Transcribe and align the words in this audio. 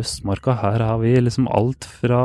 Østmarka, 0.00 0.56
her 0.60 0.82
har 0.84 0.98
vi 1.02 1.12
liksom 1.20 1.48
alt 1.52 1.86
fra 2.00 2.20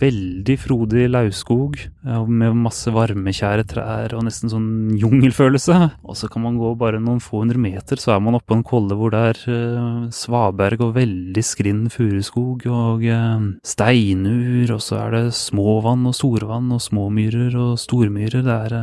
veldig 0.00 0.56
frodig 0.60 1.06
lauvskog 1.12 1.78
eh, 1.80 2.24
med 2.26 2.56
masse 2.64 2.92
varmekjære 2.94 3.66
trær 3.70 4.16
og 4.16 4.24
nesten 4.26 4.52
sånn 4.52 4.70
jungelfølelse. 4.98 5.78
Og 6.08 6.18
så 6.18 6.30
kan 6.32 6.44
man 6.46 6.58
gå 6.60 6.72
bare 6.80 7.02
noen 7.02 7.22
få 7.22 7.42
hundre 7.42 7.60
meter, 7.62 8.00
så 8.00 8.16
er 8.16 8.24
man 8.24 8.38
oppå 8.38 8.58
en 8.58 8.66
kolle 8.66 8.96
hvor 8.98 9.12
det 9.14 9.22
er 9.32 9.42
uh, 9.52 10.08
svaberg 10.14 10.82
og 10.88 10.96
veldig 10.98 11.44
skrinn 11.44 11.86
furuskog 11.92 12.66
og 12.72 13.06
uh, 13.06 13.46
steinur, 13.66 14.74
og 14.74 14.82
så 14.84 15.02
er 15.04 15.16
det 15.16 15.24
småvann 15.38 16.08
og 16.08 16.16
storvann 16.18 16.74
og 16.74 16.82
småmyrer 16.84 17.56
og 17.60 17.78
stormyrer. 17.80 18.44
Det 18.44 18.60
er 18.68 18.78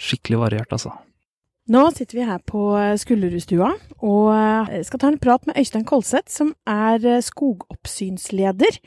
skikkelig 0.00 0.44
variert, 0.46 0.72
altså. 0.72 0.94
Nå 1.70 1.84
sitter 1.94 2.18
vi 2.18 2.26
her 2.26 2.40
på 2.50 2.72
eh, 2.74 2.96
Skullerudstua 2.98 3.68
og 4.02 4.30
eh, 4.34 4.80
skal 4.86 5.02
ta 5.02 5.10
en 5.12 5.20
prat 5.22 5.44
med 5.46 5.58
Øystein 5.60 5.84
Kolseth, 5.86 6.26
som 6.32 6.50
er 6.66 6.98
eh, 7.06 7.22
skogoppsynsleder. 7.22 8.80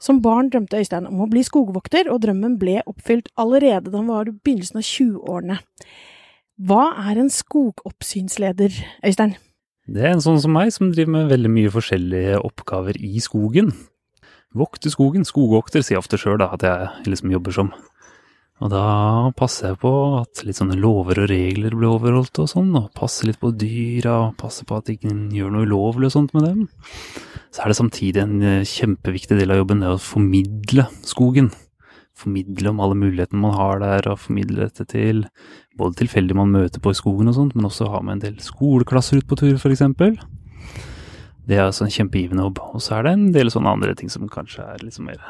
Som 0.00 0.22
barn 0.24 0.48
drømte 0.52 0.80
Øystein 0.80 1.08
om 1.08 1.20
å 1.20 1.28
bli 1.28 1.42
skogvokter, 1.44 2.08
og 2.12 2.22
drømmen 2.24 2.56
ble 2.60 2.78
oppfylt 2.88 3.28
allerede 3.40 3.92
da 3.92 4.00
han 4.00 4.08
var 4.08 4.30
i 4.30 4.36
begynnelsen 4.36 4.80
av 4.80 4.88
20-årene. 4.88 5.58
Hva 6.64 6.84
er 7.10 7.20
en 7.20 7.32
skogoppsynsleder, 7.32 8.80
Øystein? 9.04 9.36
Det 9.84 10.06
er 10.06 10.14
en 10.14 10.24
sånn 10.24 10.40
som 10.40 10.56
meg, 10.56 10.72
som 10.72 10.94
driver 10.94 11.18
med 11.18 11.32
veldig 11.32 11.52
mye 11.52 11.72
forskjellige 11.76 12.40
oppgaver 12.40 12.96
i 13.04 13.20
skogen. 13.20 13.74
Vokte 14.56 14.88
skogen. 14.88 15.26
Skogvokter 15.28 15.84
sier 15.84 15.98
jeg 15.98 16.04
ofte 16.06 16.20
sjøl 16.20 16.40
at 16.46 16.64
jeg 16.64 17.10
liksom 17.10 17.36
jobber 17.36 17.52
som. 17.52 17.74
Og 18.62 18.70
da 18.70 18.84
passer 19.34 19.72
jeg 19.72 19.80
på 19.82 19.90
at 20.20 20.44
litt 20.46 20.60
sånne 20.60 20.76
lover 20.78 21.24
og 21.24 21.30
regler 21.32 21.74
blir 21.74 21.90
overholdt 21.90 22.38
og 22.44 22.50
sånn, 22.52 22.70
og 22.78 22.92
passer 22.94 23.26
litt 23.26 23.40
på 23.42 23.50
dyra, 23.58 24.30
passer 24.38 24.68
på 24.68 24.78
at 24.78 24.92
ingen 24.92 25.26
gjør 25.34 25.50
noe 25.50 25.66
ulovlig 25.66 26.10
og 26.10 26.14
sånt 26.14 26.36
med 26.36 26.46
dem. 26.46 26.60
Så 27.50 27.64
er 27.64 27.72
det 27.72 27.78
samtidig 27.80 28.22
en 28.22 28.36
eh, 28.46 28.68
kjempeviktig 28.68 29.40
del 29.40 29.54
av 29.54 29.60
jobben 29.62 29.82
det 29.82 29.90
å 29.90 29.98
formidle 30.02 30.86
skogen. 31.02 31.50
Formidle 32.14 32.70
om 32.70 32.82
alle 32.84 32.98
mulighetene 33.00 33.42
man 33.42 33.58
har 33.58 33.82
der, 33.82 34.08
og 34.12 34.22
formidle 34.22 34.68
dette 34.68 34.86
til 34.92 35.26
både 35.74 35.98
tilfeldige 36.04 36.38
man 36.38 36.54
møter 36.54 36.82
på 36.82 36.94
i 36.94 36.98
skogen 36.98 37.32
og 37.32 37.38
sånt, 37.40 37.58
men 37.58 37.66
også 37.66 37.90
ha 37.90 38.04
med 38.06 38.20
en 38.20 38.24
del 38.28 38.38
skoleklasser 38.42 39.18
ut 39.18 39.28
på 39.30 39.40
tur, 39.42 39.58
eksempel. 39.58 40.14
Det 41.44 41.58
er 41.58 41.66
altså 41.66 41.88
en 41.88 41.92
kjempegivende 41.92 42.46
jobb. 42.46 42.62
Og 42.70 42.86
så 42.86 43.00
er 43.00 43.08
det 43.08 43.16
en 43.18 43.28
del 43.34 43.50
sånne 43.52 43.74
andre 43.74 43.98
ting 43.98 44.14
som 44.14 44.30
kanskje 44.30 44.62
er 44.62 44.86
litt 44.86 45.02
mer 45.02 45.20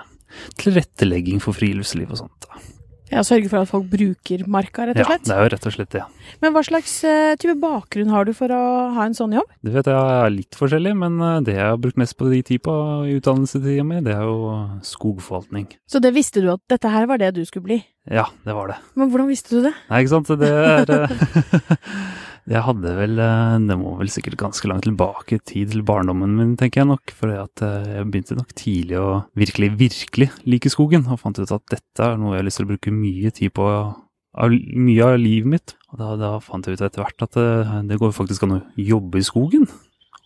tilrettelegging 0.60 1.40
for 1.42 1.56
friluftsliv 1.56 2.12
og 2.12 2.20
sånt. 2.20 2.46
da. 2.46 2.73
Ja, 3.14 3.22
Sørge 3.22 3.46
for 3.46 3.62
at 3.62 3.70
folk 3.70 3.86
bruker 3.92 4.42
marka, 4.50 4.88
rett 4.88 4.98
og 4.98 5.06
slett? 5.06 5.28
Ja, 5.28 5.30
det 5.30 5.34
er 5.36 5.46
jo 5.46 5.50
rett 5.52 5.66
og 5.68 5.74
slett 5.76 5.90
det. 5.94 6.00
Ja. 6.02 6.32
Men 6.42 6.54
hva 6.56 6.62
slags 6.66 6.94
uh, 7.06 7.36
type 7.38 7.54
bakgrunn 7.62 8.10
har 8.10 8.26
du 8.26 8.32
for 8.34 8.50
å 8.50 8.62
ha 8.96 9.06
en 9.06 9.14
sånn 9.14 9.36
jobb? 9.36 9.52
Du 9.62 9.70
vet, 9.70 9.86
Jeg 9.86 9.94
er 10.24 10.34
litt 10.34 10.58
forskjellig, 10.58 10.96
men 10.98 11.20
eh, 11.22 11.38
det 11.46 11.54
jeg 11.54 11.68
har 11.68 11.78
brukt 11.78 12.00
mest 12.00 12.16
på 12.18 12.26
de 12.32 12.40
tid 12.42 12.64
på 12.64 12.74
i 13.06 13.14
utdannelsestida 13.20 13.86
mi, 13.86 14.00
det 14.02 14.16
er 14.16 14.26
jo 14.26 14.50
skogforvaltning. 14.88 15.68
Så 15.86 16.02
det 16.02 16.14
visste 16.16 16.42
du 16.42 16.50
at 16.56 16.62
dette 16.72 16.90
her 16.90 17.06
var 17.10 17.22
det 17.22 17.34
du 17.38 17.44
skulle 17.46 17.68
bli? 17.68 17.80
Ja, 18.10 18.26
det 18.44 18.56
var 18.56 18.72
det. 18.72 18.80
Men 18.98 19.12
hvordan 19.12 19.30
visste 19.30 19.54
du 19.54 19.68
det? 19.68 19.74
Nei, 19.88 20.02
ikke 20.02 20.16
sant. 20.16 20.34
Det 20.40 20.50
er 20.50 21.06
Jeg 22.44 22.60
hadde 22.66 22.90
vel 22.98 23.20
eh, 23.24 23.54
Det 23.64 23.76
må 23.80 23.94
vel 23.96 24.10
sikkert 24.12 24.36
ganske 24.40 24.68
langt 24.68 24.84
tilbake 24.84 25.38
i 25.38 25.40
tid 25.40 25.72
til 25.72 25.84
barndommen 25.86 26.34
min, 26.36 26.52
tenker 26.60 26.82
jeg 26.82 26.90
nok. 26.90 27.14
For 27.16 27.32
eh, 27.32 27.86
jeg 27.96 28.08
begynte 28.10 28.36
nok 28.36 28.52
tidlig 28.58 28.98
å 29.00 29.08
virkelig, 29.38 29.70
virkelig 29.80 30.28
like 30.44 30.72
skogen. 30.72 31.06
Og 31.08 31.22
fant 31.22 31.40
ut 31.40 31.54
at 31.56 31.64
dette 31.72 32.04
er 32.04 32.18
noe 32.20 32.34
jeg 32.34 32.42
har 32.42 32.48
lyst 32.50 32.60
til 32.60 32.68
å 32.68 32.72
bruke 32.74 32.92
mye 32.92 33.32
tid 33.34 33.54
på 33.56 33.68
av, 33.70 34.52
mye 34.52 35.08
av 35.08 35.16
livet 35.22 35.52
mitt. 35.56 35.76
Og 35.92 36.02
da, 36.02 36.10
da 36.20 36.32
fant 36.44 36.68
jeg 36.68 36.76
ut 36.76 36.84
etter 36.84 37.04
hvert 37.04 37.24
at 37.24 37.38
det, 37.38 37.48
eh, 37.64 37.78
det, 37.88 38.00
går 38.02 38.12
faktisk 38.16 38.44
an 38.44 38.58
å 38.58 38.62
jobbe 38.76 39.22
i 39.22 39.28
skogen. 39.30 39.64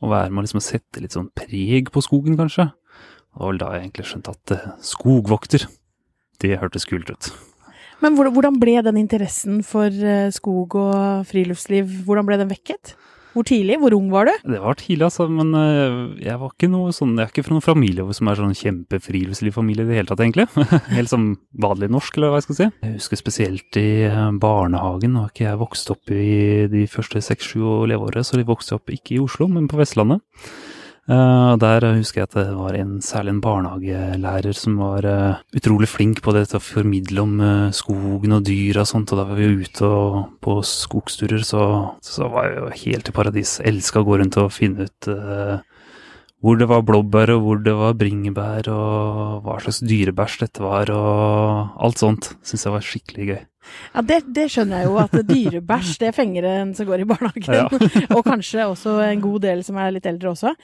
Og 0.02 0.10
være 0.10 0.32
med 0.34 0.46
liksom 0.46 0.62
å 0.62 0.66
sette 0.66 1.04
litt 1.04 1.14
sånn 1.14 1.30
preg 1.38 1.92
på 1.94 2.02
skogen, 2.02 2.38
kanskje. 2.40 2.72
Og 3.38 3.54
det 3.54 3.62
da 3.62 3.76
jeg 3.76 3.86
egentlig 3.86 4.08
skjønte 4.10 4.34
at 4.34 4.56
skogvokter, 4.82 5.68
det 6.42 6.58
hørtes 6.58 6.86
kult 6.88 7.14
ut. 7.14 7.30
Men 8.04 8.14
hvordan 8.18 8.60
ble 8.62 8.78
den 8.86 8.98
interessen 9.00 9.62
for 9.66 9.90
eh, 9.90 10.30
skog 10.34 10.76
og 10.78 11.28
friluftsliv, 11.28 12.04
hvordan 12.06 12.28
ble 12.28 12.38
den 12.40 12.50
vekket? 12.52 12.94
Hvor 13.34 13.44
tidlig? 13.46 13.76
Hvor 13.78 13.94
ung 13.94 14.08
var 14.10 14.26
du? 14.26 14.32
Det 14.50 14.58
var 14.58 14.74
tidlig, 14.80 15.04
altså. 15.04 15.28
Men 15.30 15.52
eh, 15.54 15.98
jeg 16.24 16.40
var 16.40 16.54
ikke 16.54 16.70
noe 16.72 16.94
sånn, 16.96 17.16
jeg 17.18 17.28
er 17.28 17.32
ikke 17.32 17.44
fra 17.46 17.54
noen 17.54 17.66
familie 17.66 18.06
som 18.16 18.30
er 18.30 18.40
sånn 18.40 18.56
kjempefriluftslivfamilie 18.58 19.84
i 19.84 19.90
det 19.90 19.98
hele 20.00 20.10
tatt, 20.10 20.22
egentlig. 20.24 20.48
Helt 20.96 21.12
som 21.12 21.28
vanlig 21.60 21.90
norsk, 21.92 22.18
eller 22.18 22.32
hva 22.32 22.40
jeg 22.40 22.48
skal 22.48 22.58
si. 22.58 22.70
Jeg 22.86 22.96
husker 22.96 23.20
spesielt 23.20 23.78
i 23.78 23.90
eh, 24.08 24.24
barnehagen. 24.42 25.14
Nå 25.14 25.26
har 25.26 25.34
ikke 25.34 25.46
jeg 25.46 25.60
vokst 25.60 25.92
opp 25.94 26.14
i 26.14 26.66
de 26.72 26.86
første 26.90 27.22
seks-sju 27.28 27.84
leveåret, 27.90 28.26
så 28.26 28.40
de 28.40 28.48
vokste 28.48 28.78
opp 28.78 28.90
ikke 28.94 29.18
i 29.18 29.22
Oslo, 29.22 29.50
men 29.52 29.70
på 29.70 29.78
Vestlandet. 29.78 30.24
Uh, 31.08 31.54
der 31.56 31.86
husker 31.96 32.20
jeg 32.20 32.28
at 32.28 32.34
det 32.36 32.50
var 32.52 32.76
en 32.76 32.98
særlig 33.00 33.32
en 33.32 33.40
barnehagelærer 33.40 34.52
som 34.52 34.74
var 34.76 35.06
uh, 35.08 35.38
utrolig 35.56 35.88
flink 35.88 36.20
på 36.20 36.34
det 36.36 36.42
til 36.50 36.58
å 36.58 36.66
formidle 36.66 37.24
om 37.24 37.32
uh, 37.40 37.70
skogen 37.72 38.36
og 38.36 38.44
dyra 38.44 38.84
og 38.84 38.90
sånt, 38.90 39.14
og 39.14 39.22
da 39.22 39.24
var 39.30 39.40
vi 39.40 39.64
ute 39.64 39.88
og, 39.88 40.18
på 40.44 40.58
skogsturer, 40.60 41.40
så, 41.48 41.62
så 42.04 42.28
var 42.28 42.50
jeg 42.50 42.60
jo 42.60 42.68
helt 42.82 43.08
i 43.08 43.16
paradis. 43.16 43.56
Elska 43.64 44.02
å 44.02 44.08
gå 44.10 44.20
rundt 44.20 44.36
og 44.36 44.52
finne 44.52 44.84
ut 44.84 45.10
hvor 46.44 46.58
det 46.58 46.68
var 46.70 46.84
blåbær, 46.86 47.32
og 47.34 47.44
hvor 47.44 47.62
det 47.64 47.74
var 47.74 47.96
bringebær, 47.98 48.70
og 48.70 49.44
hva 49.46 49.58
slags 49.62 49.82
dyrebæsj 49.82 50.40
dette 50.44 50.62
var, 50.62 50.92
og 50.94 51.78
alt 51.84 52.02
sånt. 52.02 52.32
Syns 52.46 52.66
jeg 52.66 52.74
var 52.76 52.84
skikkelig 52.86 53.30
gøy. 53.32 53.40
Ja, 53.92 54.02
det, 54.04 54.18
det, 54.34 54.46
skjønner 54.52 54.82
jeg 54.82 54.88
jo, 54.88 54.96
at 55.02 55.14
dyrebæsj 55.28 55.94
det 56.02 56.12
fenger 56.16 56.46
en 56.48 56.70
som 56.76 56.88
går 56.88 57.02
i 57.02 57.06
barnehagen. 57.08 57.56
Ja. 57.58 57.66
og 58.16 58.22
kanskje 58.26 58.64
også 58.68 58.98
en 59.04 59.22
god 59.24 59.44
del 59.44 59.64
som 59.66 59.78
er 59.80 59.92
litt 59.94 60.08
eldre 60.08 60.32
også. 60.32 60.54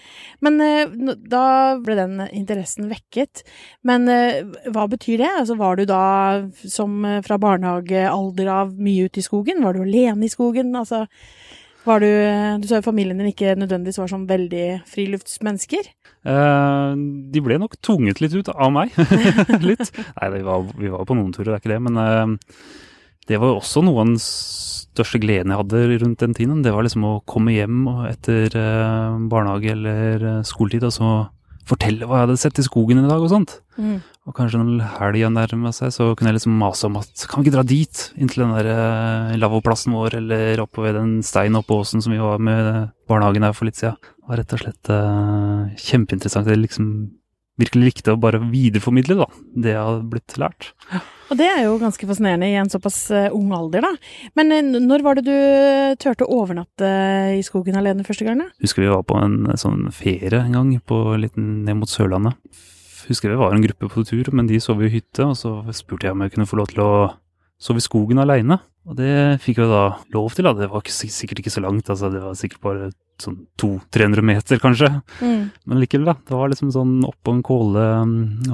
Men 0.44 0.60
uh, 0.62 1.12
da 1.30 1.44
ble 1.84 1.98
den 1.98 2.22
interessen 2.30 2.88
vekket. 2.92 3.44
Men 3.86 4.08
uh, 4.08 4.56
hva 4.72 4.86
betyr 4.90 5.24
det? 5.24 5.30
Altså, 5.42 5.58
var 5.60 5.80
du 5.80 5.86
da 5.88 6.04
som 6.62 7.00
uh, 7.04 7.20
fra 7.26 7.40
barnehagealder 7.42 8.52
av 8.52 8.74
mye 8.78 9.08
ute 9.08 9.20
i 9.20 9.26
skogen? 9.26 9.64
Var 9.64 9.76
du 9.76 9.84
alene 9.84 10.28
i 10.28 10.32
skogen? 10.32 10.74
Altså, 10.78 11.04
var 11.84 12.00
du 12.02 12.08
Du 12.62 12.68
sa 12.68 12.80
jo 12.80 12.86
familien 12.86 13.20
din 13.20 13.32
ikke 13.32 13.54
nødvendigvis 13.58 14.00
var 14.00 14.10
sånn 14.12 14.28
veldig 14.30 14.66
friluftsmennesker? 14.88 15.92
de 16.24 17.40
ble 17.44 17.58
nok 17.60 17.74
tvunget 17.84 18.22
litt 18.22 18.32
ut 18.32 18.48
av 18.48 18.70
meg. 18.72 18.94
litt. 19.68 19.90
Nei, 19.92 20.28
vi 20.32 20.38
var, 20.46 20.62
vi 20.72 20.88
var, 20.88 21.02
på 21.04 21.16
noen 21.18 21.34
turer, 21.36 21.50
det 21.50 21.58
er 21.58 21.60
ikke 21.60 21.72
det. 21.74 21.82
Men 21.84 22.46
det 23.28 23.40
var 23.40 23.56
også 23.58 23.82
noe 23.84 24.00
av 24.02 24.10
den 24.10 24.20
største 24.20 25.20
gleden 25.22 25.52
jeg 25.52 25.60
hadde 25.62 25.82
rundt 26.02 26.20
den 26.22 26.36
tiden. 26.36 26.62
Det 26.64 26.72
var 26.74 26.84
liksom 26.86 27.06
å 27.08 27.14
komme 27.28 27.54
hjem 27.54 27.86
etter 28.10 28.52
eh, 28.58 29.16
barnehage 29.30 29.72
eller 29.72 30.26
eh, 30.30 30.42
skoletid 30.46 30.84
og 30.86 30.94
så 30.94 31.12
fortelle 31.68 32.06
hva 32.08 32.20
jeg 32.20 32.26
hadde 32.26 32.40
sett 32.40 32.60
i 32.60 32.64
skogen 32.66 33.00
i 33.00 33.08
dag 33.08 33.22
og 33.22 33.30
sånt. 33.32 33.56
Mm. 33.80 33.98
Og 34.28 34.36
kanskje 34.36 34.60
når 34.60 34.84
helga 34.98 35.30
nærma 35.32 35.72
seg, 35.74 35.92
så 35.94 36.10
kunne 36.12 36.30
jeg 36.30 36.38
liksom 36.38 36.56
mase 36.60 36.88
om 36.88 36.98
at 37.00 37.26
kan 37.28 37.40
vi 37.40 37.48
ikke 37.48 37.56
dra 37.56 37.64
dit? 37.68 38.02
Inntil 38.20 38.44
den 38.44 38.54
der 38.56 38.70
uh, 38.70 39.34
lavvoplassen 39.40 39.96
vår, 39.96 40.18
eller 40.20 40.62
oppe 40.64 40.84
ved 40.84 40.98
den 40.98 41.18
steinen 41.26 41.60
oppe 41.60 41.76
åsen 41.76 42.04
som 42.04 42.14
vi 42.14 42.22
var 42.22 42.42
med 42.42 42.90
barnehagen 43.10 43.46
her 43.48 43.56
for 43.56 43.68
litt 43.68 43.80
siden. 43.80 43.98
Det 44.00 44.30
var 44.30 44.40
rett 44.40 44.56
og 44.56 44.64
slett 44.64 44.92
uh, 44.92 45.84
kjempeinteressant. 45.88 46.48
Det 46.48 46.60
liksom 46.60 46.88
virkelig 47.60 47.90
likte 47.90 48.14
å 48.14 48.20
bare 48.20 48.40
videreformidle 48.42 49.16
da, 49.20 49.28
det 49.54 49.74
jeg 49.74 49.82
har 49.86 50.00
blitt 50.10 50.34
lært. 50.40 50.70
Og 51.30 51.38
det 51.38 51.46
er 51.48 51.62
jo 51.64 51.78
ganske 51.80 52.08
fascinerende 52.08 52.48
i 52.50 52.58
en 52.60 52.70
såpass 52.70 52.98
uh, 53.14 53.30
ung 53.34 53.52
alder, 53.56 53.86
da. 53.86 53.92
Men 54.38 54.52
uh, 54.52 54.80
når 54.82 55.04
var 55.06 55.18
det 55.18 55.26
du 55.28 55.98
turte 56.02 56.26
å 56.26 56.40
overnatte 56.42 56.90
i 57.38 57.42
skogen 57.46 57.78
alene 57.80 58.06
første 58.06 58.26
gang? 58.26 58.42
da? 58.42 58.50
Husker 58.64 58.84
vi 58.84 58.92
var 58.92 59.06
på 59.06 59.18
en 59.22 59.54
sånn 59.60 59.86
ferie 59.94 60.42
en 60.42 60.58
gang, 60.58 60.74
på 60.82 61.00
litt 61.20 61.38
ned 61.40 61.78
mot 61.78 61.90
Sørlandet. 61.90 62.36
Husker 63.08 63.30
vi 63.30 63.38
var 63.40 63.54
en 63.54 63.64
gruppe 63.64 63.90
på 63.92 64.04
tur, 64.08 64.30
men 64.32 64.48
de 64.48 64.60
sov 64.62 64.80
i 64.82 64.90
hytte, 64.92 65.26
og 65.26 65.36
så 65.38 65.58
spurte 65.76 66.08
jeg 66.08 66.16
om 66.16 66.24
jeg 66.24 66.34
kunne 66.34 66.48
få 66.48 66.58
lov 66.60 66.70
til 66.72 66.84
å 66.84 66.92
sove 67.60 67.80
i 67.80 67.84
skogen 67.84 68.20
aleine. 68.22 68.58
Og 68.84 68.96
det 68.98 69.40
fikk 69.44 69.62
jeg 69.62 69.70
da 69.70 69.84
lov 70.12 70.32
til, 70.34 70.48
da. 70.48 70.54
Det 70.56 70.68
var 70.72 70.84
sikkert 70.90 71.40
ikke 71.40 71.52
så 71.52 71.62
langt, 71.64 71.88
altså 71.92 72.10
det 72.12 72.22
var 72.24 72.36
sikkert 72.38 72.64
bare 72.64 72.90
sånn 73.22 73.38
200-300 73.60 74.24
meter, 74.26 74.60
kanskje. 74.62 74.90
Mm. 75.20 75.50
Men 75.64 75.80
likevel, 75.82 76.08
da. 76.10 76.16
Det 76.28 76.38
var 76.38 76.50
liksom 76.52 76.72
sånn 76.74 76.96
oppå 77.06 77.34
en 77.36 77.44
kåle 77.46 77.84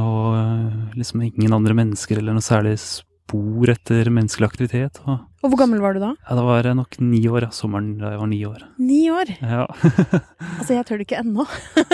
og 0.00 0.26
eh, 0.37 0.99
liksom 1.00 1.25
ingen 1.29 1.56
andre 1.56 1.76
mennesker 1.79 2.20
eller 2.20 2.37
noe 2.37 2.44
særlig 2.44 2.76
spor 2.82 3.73
etter 3.73 4.11
menneskelig 4.12 4.50
aktivitet. 4.50 5.00
Og, 5.06 5.23
og 5.40 5.48
hvor 5.48 5.62
gammel 5.62 5.81
var 5.81 5.96
du 5.96 6.02
da? 6.02 6.10
Ja, 6.28 6.34
det 6.37 6.42
var 6.44 6.66
nok 6.76 6.98
ni 7.00 7.22
år. 7.25 7.46
Sommeren 7.56 7.94
da 7.96 8.10
jeg 8.12 8.20
var 8.20 8.28
ni 8.28 8.40
år. 8.44 8.64
Ni 8.76 9.00
år? 9.08 9.31
Ja. 9.40 9.62
altså, 10.58 10.75
jeg 10.75 10.84
tør 10.84 11.00
det 11.00 11.06
ikke 11.06 11.22
ennå. 11.22 11.46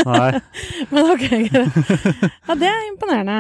Nei. 0.03 0.41
Men 0.93 1.11
ok. 1.13 1.27
Ja, 1.55 2.57
det 2.59 2.71
er 2.73 2.89
imponerende. 2.89 3.39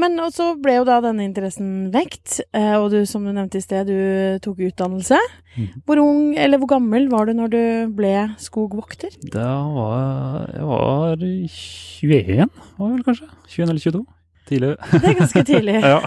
Men 0.00 0.16
så 0.32 0.54
ble 0.62 0.78
jo 0.78 0.86
da 0.88 1.02
denne 1.04 1.26
interessen 1.28 1.90
vekt, 1.92 2.38
eh, 2.56 2.74
og 2.78 2.88
du, 2.94 3.02
som 3.08 3.28
du 3.28 3.34
nevnte 3.34 3.60
i 3.60 3.64
sted, 3.64 3.92
du 3.92 4.40
tok 4.44 4.64
utdannelse. 4.70 5.20
Mm. 5.56 5.68
Hvor 5.84 6.00
ung, 6.00 6.22
eller 6.40 6.60
hvor 6.62 6.72
gammel 6.72 7.10
var 7.12 7.28
du 7.28 7.36
når 7.36 7.52
du 7.52 7.62
ble 7.96 8.14
skogvokter? 8.40 9.20
Da 9.32 9.52
var 9.76 10.48
jeg 10.52 10.68
var 10.72 11.24
21, 11.28 12.60
var 12.80 12.92
vel 12.96 13.04
kanskje. 13.04 13.28
21 13.52 13.68
eller 13.68 13.84
22. 13.84 14.06
Tidlig. 14.46 14.74
Det 14.92 15.02
er 15.02 15.16
ganske 15.18 15.42
tidlig. 15.46 15.78
ja. 15.92 15.98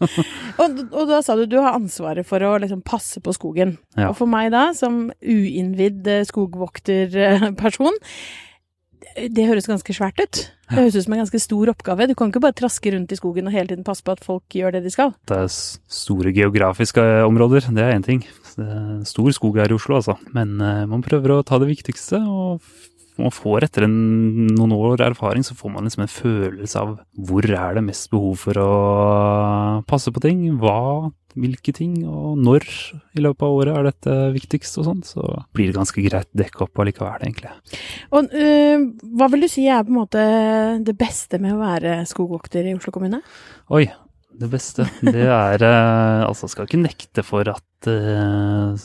og, 0.62 0.80
og, 0.90 1.02
da 1.10 1.20
sa 1.22 1.36
du 1.38 1.44
du 1.50 1.60
har 1.60 1.76
ansvaret 1.76 2.26
for 2.26 2.42
å 2.42 2.56
liksom 2.62 2.82
passe 2.86 3.22
på 3.22 3.34
skogen. 3.36 3.76
Ja. 3.94 4.10
Og 4.10 4.18
for 4.18 4.30
meg 4.30 4.50
da, 4.54 4.68
som 4.76 5.06
uinnvidd 5.22 6.08
skogvokterperson, 6.30 8.02
Det 9.16 9.46
høres 9.46 9.68
ganske 9.70 9.94
svært 9.94 10.18
ut. 10.20 10.40
Det 10.66 10.76
høres 10.76 10.96
ut 10.98 11.04
som 11.06 11.14
en 11.14 11.22
ganske 11.22 11.40
stor 11.40 11.70
oppgave. 11.72 12.08
Du 12.10 12.16
kan 12.18 12.32
ikke 12.32 12.42
bare 12.42 12.56
traske 12.58 12.90
rundt 12.92 13.14
i 13.14 13.16
skogen 13.16 13.46
og 13.48 13.54
hele 13.54 13.70
tiden 13.70 13.86
passe 13.86 14.04
på 14.04 14.12
at 14.16 14.24
folk 14.24 14.44
gjør 14.52 14.74
det 14.74 14.82
de 14.84 14.92
skal. 14.92 15.14
Det 15.30 15.38
er 15.44 15.46
store 15.48 16.34
geografiske 16.36 17.04
områder, 17.24 17.70
det 17.70 17.84
er 17.84 17.94
én 17.94 18.04
ting. 18.04 18.26
Stor 19.06 19.30
skog 19.36 19.56
her 19.62 19.72
i 19.72 19.78
Oslo, 19.78 20.00
altså. 20.00 20.18
Men 20.34 20.58
man 20.58 21.06
prøver 21.06 21.36
å 21.36 21.46
ta 21.46 21.60
det 21.62 21.70
viktigste, 21.70 22.20
og 22.26 22.60
man 23.20 23.32
får 23.34 23.66
etter 23.66 23.86
en, 23.86 23.94
noen 24.56 24.74
år 24.76 25.04
erfaring, 25.06 25.44
så 25.46 25.56
får 25.56 25.72
man 25.72 25.86
liksom 25.86 26.04
en 26.04 26.12
følelse 26.12 26.82
av 26.82 26.96
hvor 27.28 27.46
er 27.46 27.78
det 27.78 27.84
mest 27.86 28.10
behov 28.12 28.42
for 28.44 28.60
å 28.60 28.72
passe 29.88 30.12
på 30.12 30.22
ting. 30.24 30.42
Hva, 30.60 31.10
hvilke 31.36 31.74
ting, 31.76 31.98
og 32.08 32.38
når 32.40 32.66
i 33.16 33.24
løpet 33.24 33.46
av 33.46 33.58
året 33.58 33.72
er 33.74 33.88
dette 33.88 34.16
viktigst 34.36 34.80
og 34.80 34.88
sånn. 34.88 35.04
Så 35.06 35.24
blir 35.56 35.70
det 35.70 35.78
ganske 35.78 36.04
greit 36.04 36.30
dekka 36.36 36.66
opp 36.66 36.82
allikevel, 36.84 37.24
egentlig. 37.26 37.52
Og 38.16 38.32
øh, 38.36 38.88
hva 39.16 39.30
vil 39.32 39.46
du 39.46 39.50
si 39.52 39.68
er 39.68 39.84
på 39.86 39.94
en 39.94 40.00
måte 40.02 40.26
det 40.86 40.96
beste 40.98 41.40
med 41.42 41.56
å 41.56 41.62
være 41.62 42.00
skogvokter 42.08 42.68
i 42.68 42.76
Oslo 42.76 42.94
kommune? 42.94 43.22
Oi, 43.76 43.86
det 44.36 44.52
beste, 44.52 44.84
det 45.06 45.24
er 45.24 45.64
Altså, 46.26 46.48
skal 46.52 46.68
ikke 46.68 46.82
nekte 46.82 47.24
for 47.24 47.48
at 47.48 47.88
uh, 47.88 48.76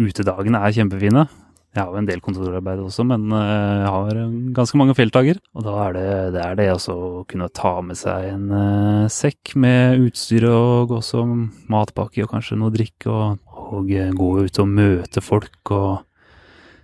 utedagene 0.00 0.60
er 0.62 0.74
kjempefine. 0.76 1.26
Jeg 1.70 1.84
har 1.84 1.94
jo 1.94 2.00
en 2.00 2.08
del 2.08 2.18
kontorarbeid 2.18 2.80
også, 2.82 3.04
men 3.06 3.28
eh, 3.30 3.82
jeg 3.84 3.90
har 3.94 4.20
ganske 4.56 4.78
mange 4.80 4.94
feltdager. 4.98 5.38
Og 5.54 5.62
da 5.62 5.74
er 5.84 5.94
det 5.94 6.06
det, 6.34 6.42
er 6.42 6.56
det 6.58 6.68
også 6.72 6.96
å 6.98 7.10
kunne 7.30 7.46
ta 7.54 7.76
med 7.86 7.98
seg 7.98 8.26
en 8.32 8.48
uh, 8.50 9.10
sekk 9.12 9.54
med 9.62 10.02
utstyr 10.08 10.48
og 10.50 10.96
også 10.98 11.22
matpakke 11.70 12.24
og 12.24 12.32
kanskje 12.32 12.58
noe 12.58 12.74
drikke, 12.74 13.06
og, 13.06 13.38
og 13.54 13.92
uh, 13.94 14.08
gå 14.18 14.30
ut 14.48 14.58
og 14.58 14.72
møte 14.72 15.22
folk 15.22 15.72
og 15.76 16.02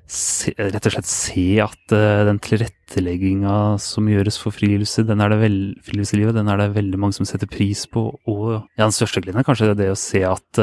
se, 0.07 0.55
rett 0.55 0.87
og 0.87 0.95
slett 0.95 1.11
se 1.11 1.49
at 1.65 1.97
uh, 1.97 2.23
den 2.31 2.39
tilrettelegginga 2.47 3.57
som 3.83 4.07
gjøres 4.07 4.39
for 4.39 4.55
friluftsliv, 4.55 5.11
den 5.11 5.27
er 5.27 5.35
det 5.35 5.41
vel, 5.43 5.59
friluftslivet, 5.89 6.39
den 6.39 6.53
er 6.53 6.63
det 6.63 6.69
veldig 6.79 7.03
mange 7.03 7.19
som 7.19 7.27
setter 7.27 7.51
pris 7.51 7.89
på. 7.91 8.07
Og 8.31 8.47
ja, 8.55 8.85
den 8.85 8.95
største 8.95 9.25
gleden 9.27 9.43
er 9.43 9.51
kanskje 9.51 9.75
det 9.75 9.91
å 9.91 9.99
se 9.99 10.23
at 10.31 10.63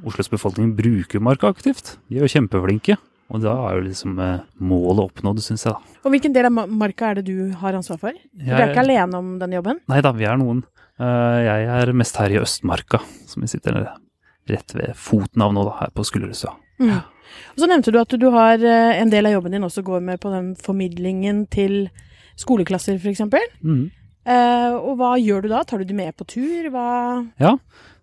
Oslos 0.00 0.32
befolkning 0.32 0.72
bruker 0.80 1.20
marka 1.20 1.52
aktivt. 1.52 1.98
De 2.08 2.16
er 2.16 2.24
jo 2.24 2.32
kjempeflinke. 2.38 2.96
Og 3.30 3.42
da 3.44 3.52
er 3.68 3.78
jo 3.78 3.86
liksom 3.86 4.18
eh, 4.24 4.42
målet 4.58 5.04
oppnådd, 5.06 5.42
syns 5.44 5.66
jeg, 5.66 5.76
da. 5.76 5.98
Og 6.02 6.14
hvilken 6.14 6.34
del 6.34 6.48
av 6.48 6.56
marka 6.66 7.10
er 7.10 7.20
det 7.20 7.28
du 7.28 7.52
har 7.60 7.76
ansvar 7.78 8.00
for? 8.02 8.16
Jeg, 8.16 8.48
du 8.48 8.56
er 8.56 8.72
ikke 8.72 8.82
alene 8.82 9.20
om 9.20 9.36
den 9.40 9.54
jobben? 9.54 9.78
Nei 9.90 10.00
da, 10.04 10.12
vi 10.16 10.26
er 10.26 10.40
noen. 10.40 10.64
Eh, 11.00 11.38
jeg 11.46 11.68
er 11.76 11.92
mest 11.96 12.18
her 12.20 12.34
i 12.34 12.40
Østmarka, 12.40 13.02
som 13.30 13.44
vi 13.44 13.50
sitter 13.52 13.78
rett 14.50 14.74
ved 14.74 14.98
foten 14.98 15.46
av 15.46 15.54
nå, 15.54 15.64
da, 15.68 15.76
her 15.84 15.94
på 15.94 16.04
Skullerudstad. 16.06 16.58
Mm. 16.80 16.98
Og 17.54 17.62
så 17.62 17.68
nevnte 17.70 17.94
du 17.94 18.00
at 18.00 18.18
du 18.18 18.26
har 18.34 18.66
eh, 18.66 18.98
en 18.98 19.12
del 19.12 19.28
av 19.28 19.36
jobben 19.38 19.54
din 19.54 19.66
også 19.66 19.84
går 19.86 20.02
med 20.10 20.20
på 20.22 20.32
den 20.34 20.52
formidlingen 20.58 21.44
til 21.52 21.84
skoleklasser, 22.40 22.98
f.eks. 22.98 23.22
Mm. 23.62 23.88
Uh, 24.20 24.74
og 24.76 24.98
hva 25.00 25.14
gjør 25.16 25.44
du 25.46 25.48
da? 25.48 25.62
Tar 25.64 25.80
du 25.80 25.88
de 25.88 25.96
med 25.96 26.12
på 26.16 26.26
tur? 26.28 26.66
Hva 26.72 26.84
Ja, 27.40 27.54